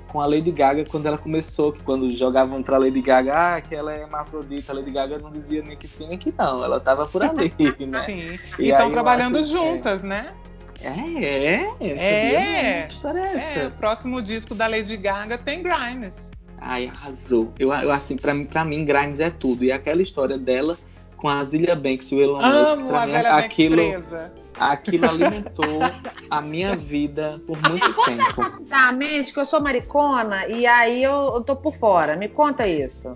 [0.07, 3.73] com a Lady Gaga quando ela começou, que quando jogavam pra Lady Gaga, ah, que
[3.73, 6.79] ela é hermafrodita, a Lady Gaga não dizia nem que sim nem que não, ela
[6.79, 7.53] tava por ali,
[7.87, 8.01] né?
[8.03, 10.07] Sim, e estão trabalhando acho, juntas, é...
[10.07, 10.33] né?
[10.81, 12.81] É, é, é.
[12.87, 13.59] Que história é essa?
[13.61, 16.31] É, o próximo disco da Lady Gaga tem Grimes.
[16.59, 17.53] Ai, arrasou.
[17.57, 19.63] Eu, eu assim, pra, mim- pra mim, Grimes é tudo.
[19.63, 20.77] E aquela história dela
[21.17, 24.33] com a Zilia Banks e o Elon Musk, Amo pra a mim, Banks aquilo, presa.
[24.71, 25.79] Aquilo alimentou
[26.29, 28.41] a minha vida por muito tempo.
[28.61, 32.15] Exatamente, que eu sou maricona e aí eu, eu tô por fora.
[32.15, 33.13] Me conta isso.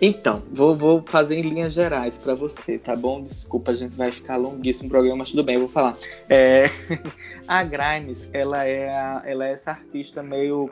[0.00, 3.20] Então, vou, vou fazer em linhas gerais pra você, tá bom?
[3.20, 5.96] Desculpa, a gente vai ficar longuíssimo o programa, mas tudo bem, eu vou falar.
[6.28, 6.66] É,
[7.48, 10.70] a Grimes, ela é, a- ela é essa artista meio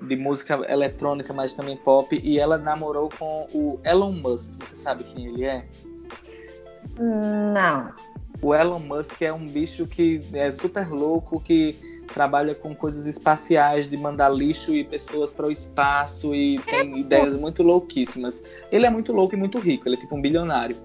[0.00, 4.50] de música eletrônica, mas também pop, e ela namorou com o Elon Musk.
[4.60, 5.66] Você sabe quem ele é?
[6.98, 7.92] Não.
[8.42, 11.74] O Elon Musk é um bicho que é super louco, que
[12.12, 17.36] trabalha com coisas espaciais, de mandar lixo e pessoas para o espaço e tem ideias
[17.36, 18.42] muito louquíssimas.
[18.70, 20.76] Ele é muito louco e muito rico, ele é tipo um bilionário.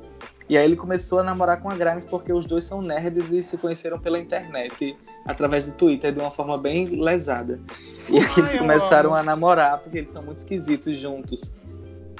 [0.50, 3.42] E aí ele começou a namorar com a Grimes porque os dois são nerds e
[3.42, 7.60] se conheceram pela internet, através do Twitter, de uma forma bem lesada.
[8.10, 11.54] E aí Ai, eles eu começaram a namorar porque eles são muito esquisitos juntos.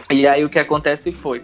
[0.10, 1.44] E aí o que acontece foi,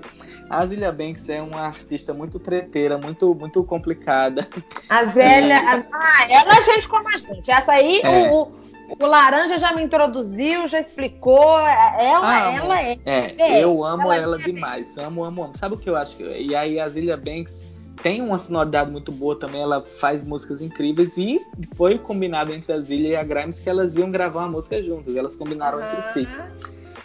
[0.49, 4.47] a Zilia Banks é uma artista muito treteira, muito, muito complicada.
[4.89, 5.85] A Zélia.
[5.91, 7.49] Ah, ela é gente como a gente.
[7.49, 8.31] Essa aí, É.
[8.31, 8.51] o,
[8.99, 11.59] o, Laranja já me introduziu, já explicou.
[11.59, 12.57] Ela, Amo.
[12.57, 12.97] ela é.
[13.05, 14.97] É, É, eu amo ela ela, é demais.
[14.97, 15.57] Amo, amo, amo.
[15.57, 16.21] Sabe o que eu acho?
[16.21, 17.65] E aí a Zilia Banks
[18.01, 19.61] tem uma sonoridade muito boa também.
[19.61, 21.17] Ela faz músicas incríveis.
[21.17, 21.41] E
[21.75, 25.15] foi combinado entre a Zilia e a Grimes que elas iam gravar uma música juntas.
[25.15, 26.27] Elas combinaram entre si.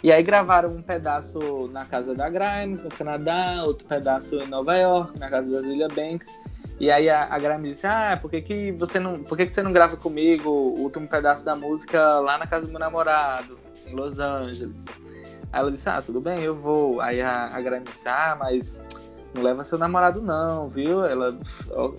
[0.03, 4.75] E aí gravaram um pedaço na casa da Grimes, no Canadá, outro pedaço em Nova
[4.75, 6.27] York, na casa da Zilia Banks.
[6.77, 9.23] E aí a, a Grimes disse, ah, por que, que você não.
[9.23, 12.65] Por que, que você não grava comigo o último pedaço da música lá na casa
[12.65, 14.83] do meu namorado, em Los Angeles?
[15.53, 16.99] Aí ela disse, ah, tudo bem, eu vou.
[16.99, 18.83] Aí a, a Grimes disse, ah, mas
[19.33, 21.05] não leva seu namorado não, viu?
[21.05, 21.33] Ela,
[21.71, 21.93] "Ó,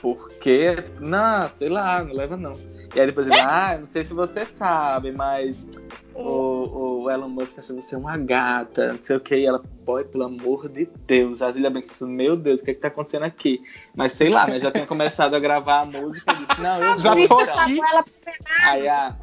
[0.00, 0.76] por quê?
[0.98, 2.54] Não, sei lá, não leva não.
[2.94, 5.66] E aí depois ele, ah, não sei se você sabe, mas
[6.14, 10.04] o, o Elon Musk achou você uma gata, não sei o que, e ela, boy,
[10.04, 13.24] pelo amor de Deus, a Zilia Banks, meu Deus, o que é que tá acontecendo
[13.24, 13.60] aqui?
[13.94, 16.98] Mas sei lá, né, já tinha começado a gravar a música, e disse, não, eu
[16.98, 17.58] Já vou, tô então.
[17.58, 17.80] aqui.
[18.66, 19.14] Aí a,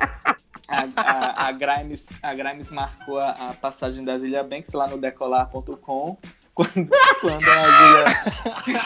[0.68, 4.98] a, a, a, Grimes, a Grimes marcou a, a passagem da Zilia Banks lá no
[4.98, 6.18] decolar.com,
[6.54, 6.90] quando,
[7.22, 8.06] quando a
[8.64, 8.86] Zilia...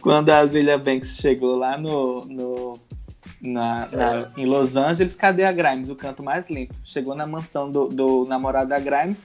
[0.00, 2.24] quando a Zilia Banks chegou lá no...
[2.26, 2.89] no
[3.40, 5.88] na, na- em Los Angeles, cadê a Grimes?
[5.90, 6.74] O canto mais limpo.
[6.84, 9.24] Chegou na mansão do, do namorado da Grimes,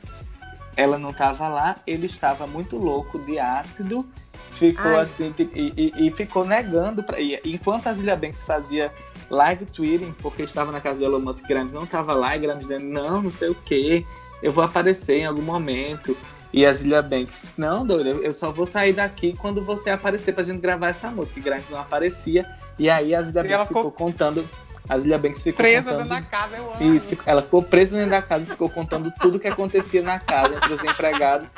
[0.78, 4.06] ela não estava lá, ele estava muito louco de ácido,
[4.52, 5.02] ficou Ai.
[5.02, 7.04] assim, e, e- e ficou negando.
[7.04, 8.92] Pra, e, enquanto a Zilia Banks fazia
[9.30, 12.60] live tweeting, porque estava na casa do Elon Musk, Grimes não estava lá, e Grimes
[12.68, 14.06] dizendo, não, não sei o que,
[14.44, 16.16] eu vou aparecer em algum momento.
[16.54, 20.34] E a Zilia Banks, não, doido, eu- eu só vou sair daqui quando você aparecer
[20.34, 21.38] pra gente gravar essa música.
[21.40, 22.46] E Grimes não aparecia.
[22.78, 24.50] E aí a Zilia Banks ficou ficou contando.
[24.88, 26.10] A Zilia Banks ficou Presa contando.
[26.10, 26.96] dentro da casa, eu amo.
[26.96, 30.56] Isso, ela ficou presa dentro da casa e ficou contando tudo que acontecia na casa
[30.56, 31.50] entre os empregados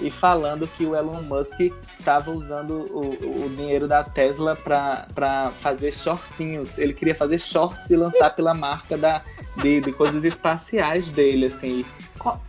[0.00, 1.58] e falando que o Elon Musk
[1.98, 6.76] estava usando o, o dinheiro da Tesla para fazer shortinhos.
[6.78, 9.22] Ele queria fazer shorts e lançar pela marca da,
[9.62, 11.84] de, de coisas espaciais dele, assim.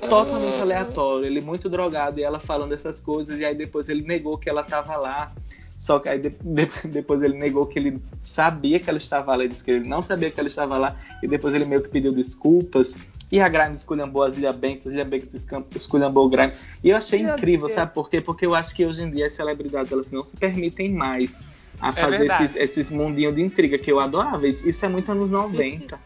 [0.09, 1.25] Totalmente aleatório.
[1.25, 3.39] Ele muito drogado e ela falando essas coisas.
[3.39, 5.31] E aí depois ele negou que ela estava lá.
[5.77, 9.43] Só que aí de- de- depois ele negou que ele sabia que ela estava lá.
[9.43, 10.95] Ele disse que ele não sabia que ela estava lá.
[11.21, 12.95] E depois ele meio que pediu desculpas.
[13.31, 15.27] E a Grimes esculhambou a Zilia Banks, a Zilia Banks
[15.75, 16.55] esculhambou o Grimes.
[16.83, 17.73] E eu achei Meu incrível, Deus.
[17.73, 18.21] sabe por quê?
[18.21, 21.41] Porque eu acho que hoje em dia as celebridades elas não se permitem mais
[21.79, 22.45] a fazer verdade.
[22.45, 24.47] esses, esses mundinhos de intriga que eu adorava.
[24.47, 25.99] Isso, isso é muito anos 90.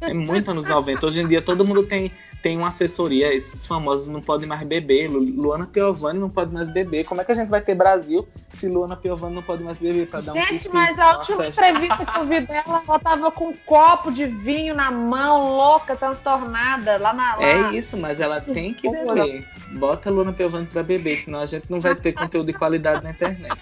[0.00, 1.04] É muito anos 90.
[1.04, 3.34] Hoje em dia todo mundo tem, tem uma assessoria.
[3.34, 5.10] Esses famosos não podem mais beber.
[5.10, 7.04] Lu- Luana Piovani não pode mais beber.
[7.04, 10.08] Como é que a gente vai ter Brasil se Luana Piovani não pode mais beber
[10.08, 13.48] para dar um Gente, mas a última entrevista que eu vi dela, ela tava com
[13.48, 17.36] um copo de vinho na mão, louca, transtornada, lá na.
[17.36, 17.42] Lá.
[17.42, 19.46] É isso, mas ela tem que beber.
[19.72, 23.04] Bota a Luna Piovani pra beber, senão a gente não vai ter conteúdo de qualidade
[23.04, 23.56] na internet.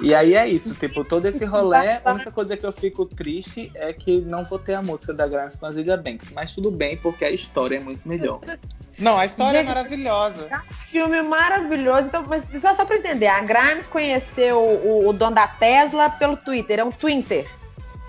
[0.00, 3.70] E aí é isso, tipo, todo esse rolê, a única coisa que eu fico triste
[3.74, 6.32] é que não vou ter a música da Grimes com a Zilia Banks.
[6.32, 8.40] Mas tudo bem, porque a história é muito melhor.
[9.00, 10.62] Não, a história é Gente, maravilhosa.
[10.90, 12.08] Filme maravilhoso.
[12.08, 16.36] Então, mas só, só pra entender, a Grimes conheceu o, o dono da Tesla pelo
[16.36, 17.46] Twitter, é um Twitter.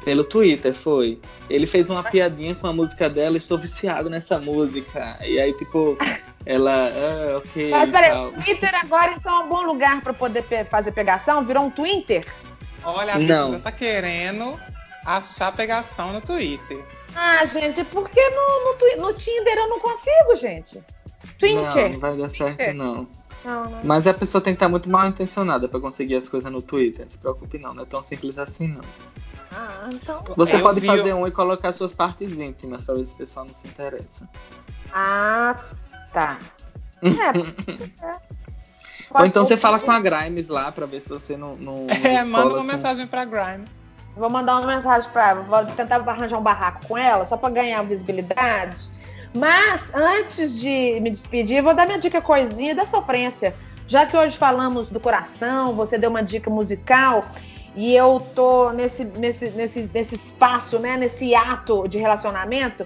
[0.04, 1.20] Pelo Twitter, foi.
[1.50, 5.18] Ele fez uma piadinha com a música dela, estou viciado nessa música.
[5.24, 5.96] E aí, tipo,
[6.46, 7.70] ela, ah, ok.
[7.70, 11.46] Mas peraí, o Twitter agora então é um bom lugar pra poder pe- fazer pegação?
[11.46, 12.26] Virou um Twitter?
[12.84, 13.52] Olha, a Não.
[13.52, 14.60] já tá querendo
[15.06, 16.84] achar pegação no Twitter.
[17.16, 20.82] Ah, gente, por que no, no, no Tinder eu não consigo, gente?
[21.40, 21.86] Twitter.
[21.86, 22.74] Não, não vai dar certo, É.
[22.74, 23.08] não.
[23.44, 23.80] Não, não.
[23.84, 27.06] Mas a pessoa tem que estar muito mal intencionada pra conseguir as coisas no Twitter.
[27.06, 27.74] Não se preocupe, não.
[27.74, 28.82] Não é tão simples assim, não.
[29.52, 30.24] Ah, então.
[30.38, 33.54] Você Eu pode vi fazer um e colocar suas partes íntimas se o pessoal não
[33.56, 34.30] se interessa.
[34.94, 35.56] Ah,
[36.14, 36.38] tá.
[37.04, 38.22] É.
[39.20, 41.56] Ou então você fala com a Grimes lá pra ver se você não.
[41.58, 43.72] não, não É, manda uma com- mensagem pra Grimes.
[44.16, 45.42] Vou mandar uma mensagem pra ela.
[45.42, 48.90] Vou tentar arranjar um barraco com ela, só pra ganhar visibilidade.
[49.34, 53.56] Mas, antes de me despedir, vou dar minha dica coisinha da sofrência.
[53.88, 57.26] Já que hoje falamos do coração, você deu uma dica musical,
[57.76, 60.98] e eu tô nesse, nesse, nesse, nesse espaço, né?
[60.98, 62.86] Nesse ato de relacionamento.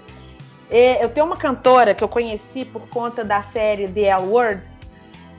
[0.70, 4.68] E Eu tenho uma cantora que eu conheci por conta da série The L Word,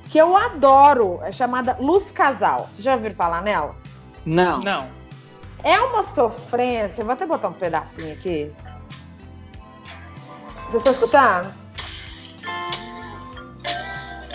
[0.09, 2.69] que eu adoro, é chamada Luz Casal.
[2.71, 3.75] Vocês já ouviram falar nela?
[4.25, 4.59] Não.
[4.59, 4.96] Não.
[5.67, 7.03] É uma sofrência.
[7.03, 8.49] Vou até botar um pedacinho aqui.
[10.69, 11.53] Vocês estão escutando?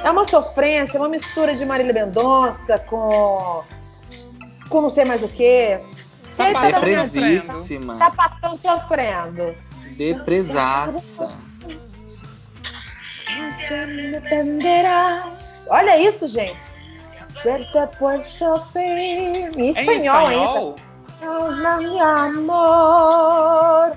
[0.04, 3.62] É uma sofrência, uma mistura de Marília Mendonça com.
[4.68, 5.80] com não sei mais o quê.
[6.38, 7.98] E aí, Sapatão toda minha- Depresíssima.
[7.98, 9.54] Sapatão sofrendo.
[9.96, 11.36] Depresaça.
[13.86, 15.66] Me entenderás.
[15.70, 16.56] Olha isso, gente.
[18.22, 18.82] Sofrer.
[18.82, 20.91] Em É em espanhol ainda.
[21.78, 23.96] Mi amor.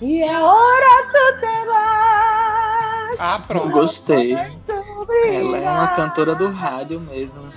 [0.00, 3.16] Y ahora tú te vas.
[3.18, 3.70] Ah, pronto.
[3.70, 4.34] gostei.
[4.34, 7.52] Ela é uma cantora do rádio mesmo.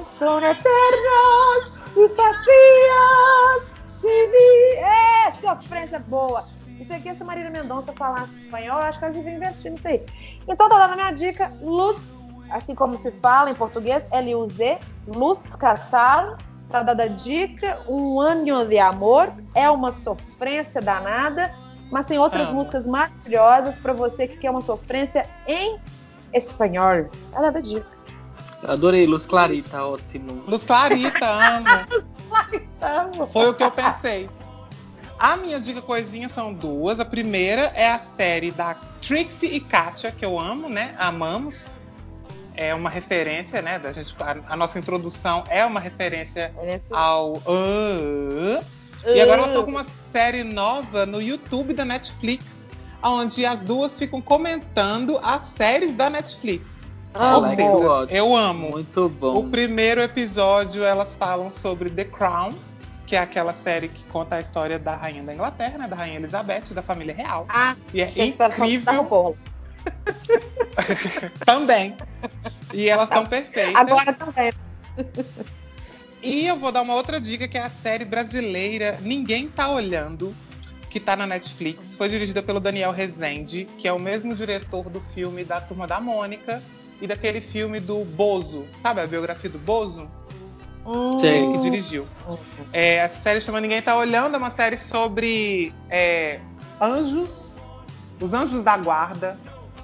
[0.00, 4.76] Son eternos y vacíos de mí.
[4.76, 6.44] É, sofrência boa.
[6.78, 9.88] Isso aqui, se a Marília Mendonça falasse espanhol, eu acho que ela devia investir nisso
[9.88, 10.02] aí.
[10.48, 11.52] Então, tá dando a minha dica.
[11.60, 11.98] Luz,
[12.50, 16.38] assim como se fala em português, L-U-Z, Luz Casal.
[16.70, 17.80] Tá dada a dica.
[17.88, 19.32] Um ano de amor.
[19.54, 21.52] É uma sofrência danada.
[21.90, 22.58] Mas tem outras Amo.
[22.58, 25.78] músicas maravilhosas pra você que quer uma sofrência em
[26.32, 27.10] espanhol.
[27.32, 28.00] Tá dada a dica.
[28.62, 30.44] Adorei, Luz Clarita, ótimo.
[30.46, 31.66] Luz Clarita, amo.
[32.80, 33.26] Amo.
[33.26, 34.30] Foi o que eu pensei.
[35.18, 37.00] A minha dica coisinha são duas.
[37.00, 40.94] A primeira é a série da Trixie e Katia, que eu amo, né?
[40.98, 41.70] Amamos.
[42.56, 43.78] É uma referência, né?
[43.78, 47.42] Da gente, a, a nossa introdução é uma referência É ao.
[47.46, 48.62] Ah.
[49.06, 52.68] E agora elas estão com uma série nova no YouTube da Netflix,
[53.02, 56.90] onde as duas ficam comentando as séries da Netflix.
[57.14, 57.36] Amo.
[57.36, 58.16] Ou seja, ótimo.
[58.16, 58.70] eu amo.
[58.70, 59.36] Muito bom.
[59.36, 62.54] O primeiro episódio elas falam sobre The Crown,
[63.06, 66.16] que é aquela série que conta a história da rainha da Inglaterra, né, da rainha
[66.16, 67.46] Elizabeth, da família real.
[67.48, 69.36] Ah, E é tá da incrível.
[71.44, 71.96] também.
[72.72, 73.74] E elas estão perfeitas.
[73.74, 74.52] Agora também.
[76.22, 80.36] E eu vou dar uma outra dica, que é a série brasileira Ninguém Tá Olhando,
[80.90, 81.96] que tá na Netflix.
[81.96, 86.00] Foi dirigida pelo Daniel Rezende, que é o mesmo diretor do filme da Turma da
[86.00, 86.62] Mônica
[87.00, 88.66] e daquele filme do Bozo.
[88.78, 90.10] Sabe a biografia do Bozo?
[91.18, 91.38] Sei.
[91.38, 92.06] Ele que dirigiu.
[92.72, 96.40] É, a série chama Ninguém Tá Olhando, é uma série sobre é,
[96.80, 97.62] anjos,
[98.20, 99.38] os anjos da guarda,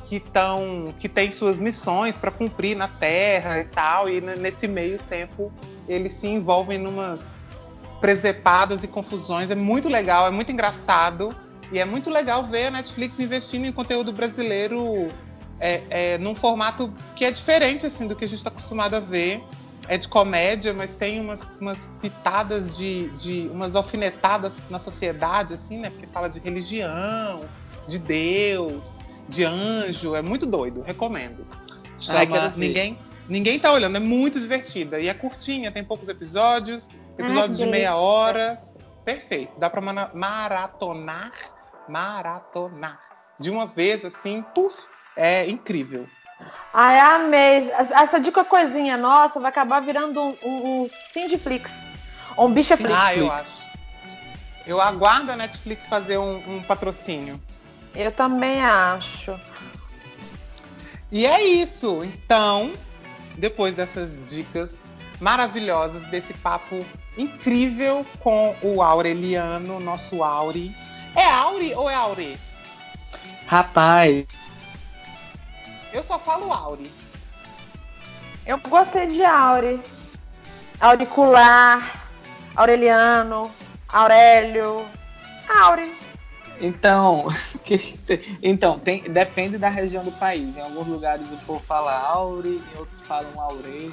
[0.08, 4.98] que estão que têm suas missões para cumprir na Terra e tal, e nesse meio
[4.98, 5.52] tempo
[5.88, 7.38] eles se envolvem numas
[8.00, 9.50] presepadas e confusões.
[9.50, 11.34] É muito legal, é muito engraçado
[11.72, 15.08] e é muito legal ver a Netflix investindo em conteúdo brasileiro
[15.58, 19.00] é, é, num formato que é diferente assim do que a gente está acostumado a
[19.00, 19.42] ver.
[19.88, 25.78] É de comédia, mas tem umas, umas pitadas de, de umas alfinetadas na sociedade, assim,
[25.78, 25.90] né?
[25.90, 27.42] Porque fala de religião,
[27.86, 28.98] de Deus,
[29.28, 30.14] de anjo.
[30.14, 31.46] É muito doido, recomendo.
[31.98, 32.66] Chama Ai, quero ver.
[32.66, 32.98] Ninguém,
[33.28, 35.00] Ninguém tá olhando, é muito divertida.
[35.00, 38.62] E é curtinha, tem poucos episódios, episódios Ai, de meia hora.
[39.04, 39.58] Perfeito.
[39.58, 39.80] Dá pra
[40.14, 41.32] maratonar,
[41.88, 43.00] maratonar.
[43.38, 46.06] De uma vez, assim, puf, é incrível.
[46.72, 47.70] Ai, amei.
[47.72, 51.70] Essa dica coisinha nossa vai acabar virando um, um, um Cindyflix.
[52.38, 52.94] Um Bichaflix.
[52.94, 53.64] Ah, eu acho.
[54.66, 57.40] Eu aguardo a Netflix fazer um, um patrocínio.
[57.96, 59.38] Eu também acho.
[61.10, 62.04] E é isso.
[62.04, 62.72] Então,
[63.38, 66.84] depois dessas dicas maravilhosas, desse papo
[67.16, 70.74] incrível com o Aureliano, nosso Auri.
[71.14, 72.38] É Auri ou é Aure?
[73.46, 74.26] Rapaz,
[75.92, 76.92] Eu só falo Auri.
[78.44, 79.80] Eu gostei de Auri.
[80.78, 82.06] Auricular,
[82.54, 83.50] Aureliano,
[83.88, 84.84] Aurélio.
[85.48, 86.05] Auri.
[86.60, 87.26] Então,
[88.42, 90.56] então tem, depende da região do país.
[90.56, 93.92] Em alguns lugares o povo fala aure, em outros falam aure.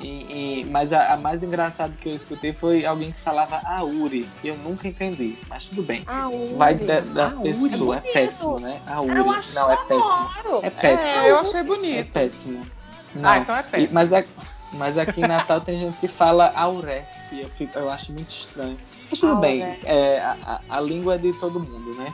[0.00, 4.28] E, e, mas a, a, mais engraçada que eu escutei foi alguém que falava Auri,
[4.42, 6.02] eu nunca entendi, mas tudo bem.
[6.06, 6.54] Auri.
[6.54, 8.80] Vai da, da pessoa, é, é, péssimo, né?
[8.88, 9.14] Auri.
[9.54, 10.30] Não, é péssimo.
[10.62, 11.08] É péssimo.
[11.08, 11.98] É, eu achei bonito.
[11.98, 12.66] É péssimo.
[13.14, 13.30] Não.
[13.30, 13.88] Ah, então é péssimo.
[13.88, 14.26] E, mas, é,
[14.74, 18.28] mas aqui em Natal tem gente que fala Auré, e eu, fico, eu acho muito
[18.28, 18.78] estranho.
[19.10, 19.48] Mas tudo Auré.
[19.48, 22.12] bem, é, a, a, língua é de todo mundo, né?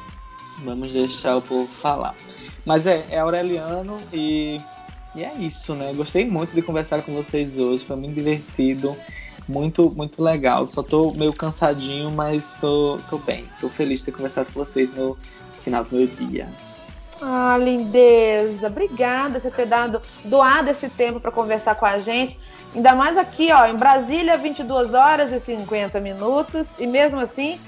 [0.64, 2.14] Vamos deixar o povo falar.
[2.64, 4.58] Mas é, é Aureliano e
[5.14, 5.92] e é isso, né?
[5.92, 8.96] Gostei muito de conversar com vocês hoje, foi muito divertido,
[9.48, 10.66] muito, muito legal.
[10.68, 13.44] Só tô meio cansadinho, mas tô, tô bem.
[13.60, 15.18] Tô feliz de ter conversado com vocês no
[15.58, 16.48] final do meu dia.
[17.22, 18.66] Ah, lindeza.
[18.66, 22.38] Obrigada por ter dado, doado esse tempo para conversar com a gente.
[22.74, 26.68] Ainda mais aqui, ó, em Brasília, 22 horas e 50 minutos.
[26.78, 27.60] E mesmo assim,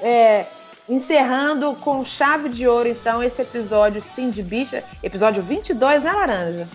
[0.00, 0.46] é,
[0.88, 6.68] encerrando com chave de ouro, então, esse episódio Sim de Bicha, episódio 22, né, Laranja?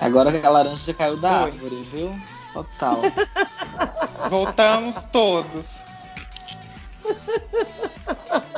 [0.00, 1.50] Agora que a laranja já caiu da Foi.
[1.50, 2.16] árvore, viu?
[2.52, 3.02] Total.
[4.30, 5.80] Voltamos todos.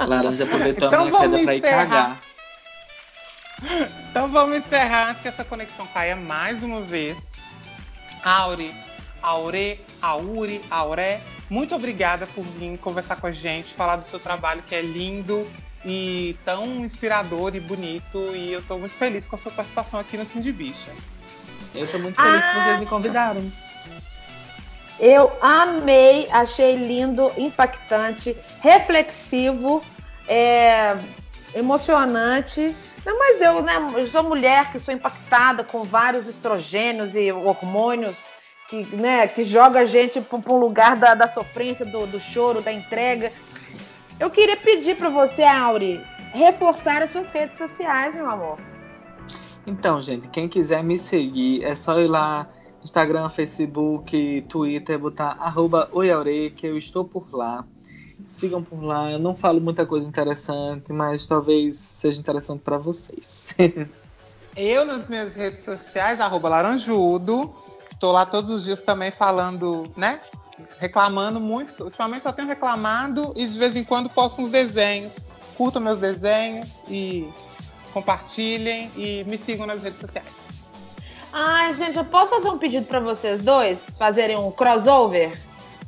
[0.07, 2.23] Laranja aproveitou então a queda pra ir cagar.
[4.11, 7.41] Então vamos encerrar antes que essa conexão caia mais uma vez.
[8.25, 8.75] Aure,
[9.23, 14.63] Aure, Aure, Auré, muito obrigada por vir conversar com a gente, falar do seu trabalho
[14.63, 15.47] que é lindo
[15.85, 18.19] e tão inspirador e bonito.
[18.35, 20.91] E eu estou muito feliz com a sua participação aqui no Cindy Bicha.
[21.75, 23.53] Eu tô muito feliz ah, que vocês me convidaram.
[25.01, 29.83] Eu amei, achei lindo, impactante, reflexivo,
[30.29, 30.95] é,
[31.55, 32.77] emocionante.
[33.05, 38.15] Não, mas eu, né, eu sou mulher que sou impactada com vários estrogênios e hormônios
[38.69, 42.61] que, né, que joga a gente para um lugar da, da sofrência, do, do choro,
[42.61, 43.33] da entrega.
[44.19, 45.99] Eu queria pedir para você, Auri,
[46.35, 48.59] reforçar as suas redes sociais, meu amor.
[49.67, 52.47] Então, gente, quem quiser me seguir, é só ir lá
[52.83, 57.64] Instagram, Facebook, Twitter, botar arroba Oiaure, que eu estou por lá.
[58.26, 59.11] Sigam por lá.
[59.11, 63.55] Eu não falo muita coisa interessante, mas talvez seja interessante para vocês.
[64.57, 67.55] eu nas minhas redes sociais, arroba Laranjudo.
[67.91, 70.20] Estou lá todos os dias também falando, né?
[70.78, 71.85] Reclamando muito.
[71.85, 75.18] Ultimamente só tenho reclamado e de vez em quando posto uns desenhos.
[75.57, 77.28] Curtam meus desenhos e
[77.93, 80.39] compartilhem e me sigam nas redes sociais.
[81.33, 85.39] Ai, gente, eu posso fazer um pedido para vocês dois fazerem um crossover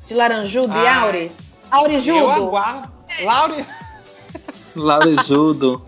[0.07, 1.32] de Laranjudo Ai, e Auri?
[1.70, 2.18] Auri Judo.
[2.18, 2.93] Eu aguardo.
[3.22, 3.66] Lauri.
[4.76, 5.82] Lauri Judo.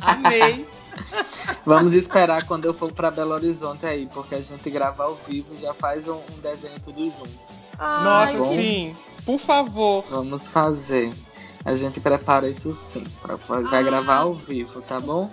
[0.00, 0.66] Amei.
[1.66, 5.54] Vamos esperar quando eu for para Belo Horizonte aí, porque a gente grava ao vivo
[5.54, 7.30] e já faz um, um desenho tudo junto.
[7.78, 8.96] Ai, Nossa, sim.
[9.24, 10.04] Por favor.
[10.10, 11.12] Vamos fazer.
[11.64, 13.04] A gente prepara isso sim.
[13.20, 13.82] Pra, vai ah.
[13.82, 15.30] gravar ao vivo, tá bom?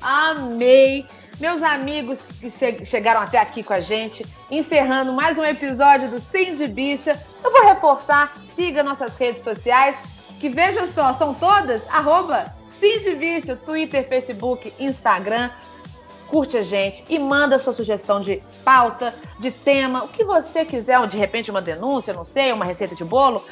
[0.00, 1.06] Amei!
[1.40, 6.20] Meus amigos que che chegaram até aqui com a gente, encerrando mais um episódio do
[6.20, 7.20] Sim de Bicha.
[7.42, 9.96] Eu vou reforçar, siga nossas redes sociais,
[10.38, 15.50] que vejam só, são todas arroba Sim de Bicha, Twitter, Facebook, Instagram.
[16.28, 20.98] Curte a gente e manda sua sugestão de pauta, de tema, o que você quiser,
[21.00, 23.44] ou de repente uma denúncia, não sei, uma receita de bolo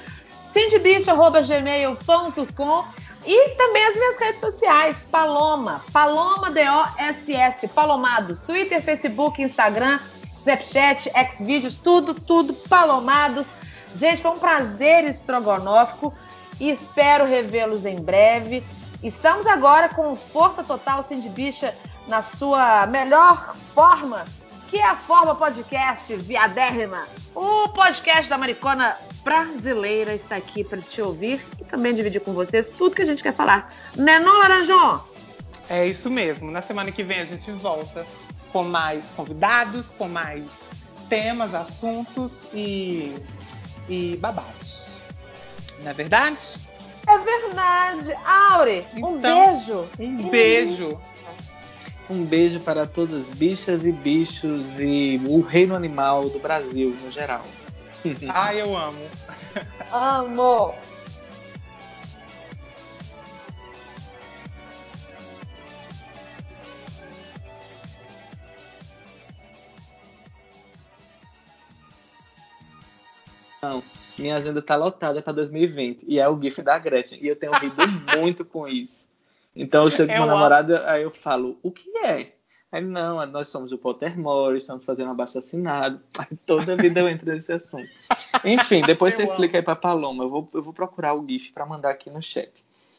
[0.52, 2.84] cindybicho.gmail.com
[3.24, 10.00] e também as minhas redes sociais, Paloma, Paloma D-O-S-S, Palomados, Twitter, Facebook, Instagram,
[10.38, 13.46] Snapchat, Xvideos, tudo, tudo Palomados.
[13.94, 16.12] Gente, foi um prazer estrogonófico
[16.58, 18.64] e espero revê-los em breve.
[19.02, 21.74] Estamos agora com Força Total Cindy Bicha
[22.08, 24.24] na sua melhor forma,
[24.72, 31.02] que é a Forma Podcast Viadérrima, o podcast da Maricona brasileira está aqui para te
[31.02, 33.70] ouvir e também dividir com vocês tudo que a gente quer falar.
[33.94, 35.04] Né não, Laranjão?
[35.68, 36.50] É isso mesmo.
[36.50, 38.06] Na semana que vem a gente volta
[38.50, 40.44] com mais convidados, com mais
[41.06, 43.14] temas, assuntos e,
[43.90, 45.02] e babados.
[45.82, 46.62] Não é verdade?
[47.06, 48.14] É verdade.
[48.24, 49.88] Aure, então, um beijo.
[49.98, 51.00] Um beijo.
[52.12, 57.10] Um beijo para todas as bichas e bichos e o reino animal do Brasil no
[57.10, 57.42] geral.
[58.28, 59.00] Ai, eu amo.
[59.90, 60.74] Amo.
[73.62, 73.82] Não,
[74.18, 77.54] minha agenda tá lotada para 2020 e é o GIF da Gretchen e eu tenho
[77.54, 77.74] rido
[78.18, 79.10] muito com isso.
[79.54, 82.32] Então eu chego com meu namorado, aí eu falo, o que é?
[82.72, 86.00] Aí, não, nós somos o Pottermore, estamos fazendo abaixo assinado.
[86.18, 87.90] Aí, toda a vida eu entro nesse assunto.
[88.42, 90.24] Enfim, depois você explica aí pra Paloma.
[90.24, 92.50] Eu vou, eu vou procurar o GIF para mandar aqui no chat.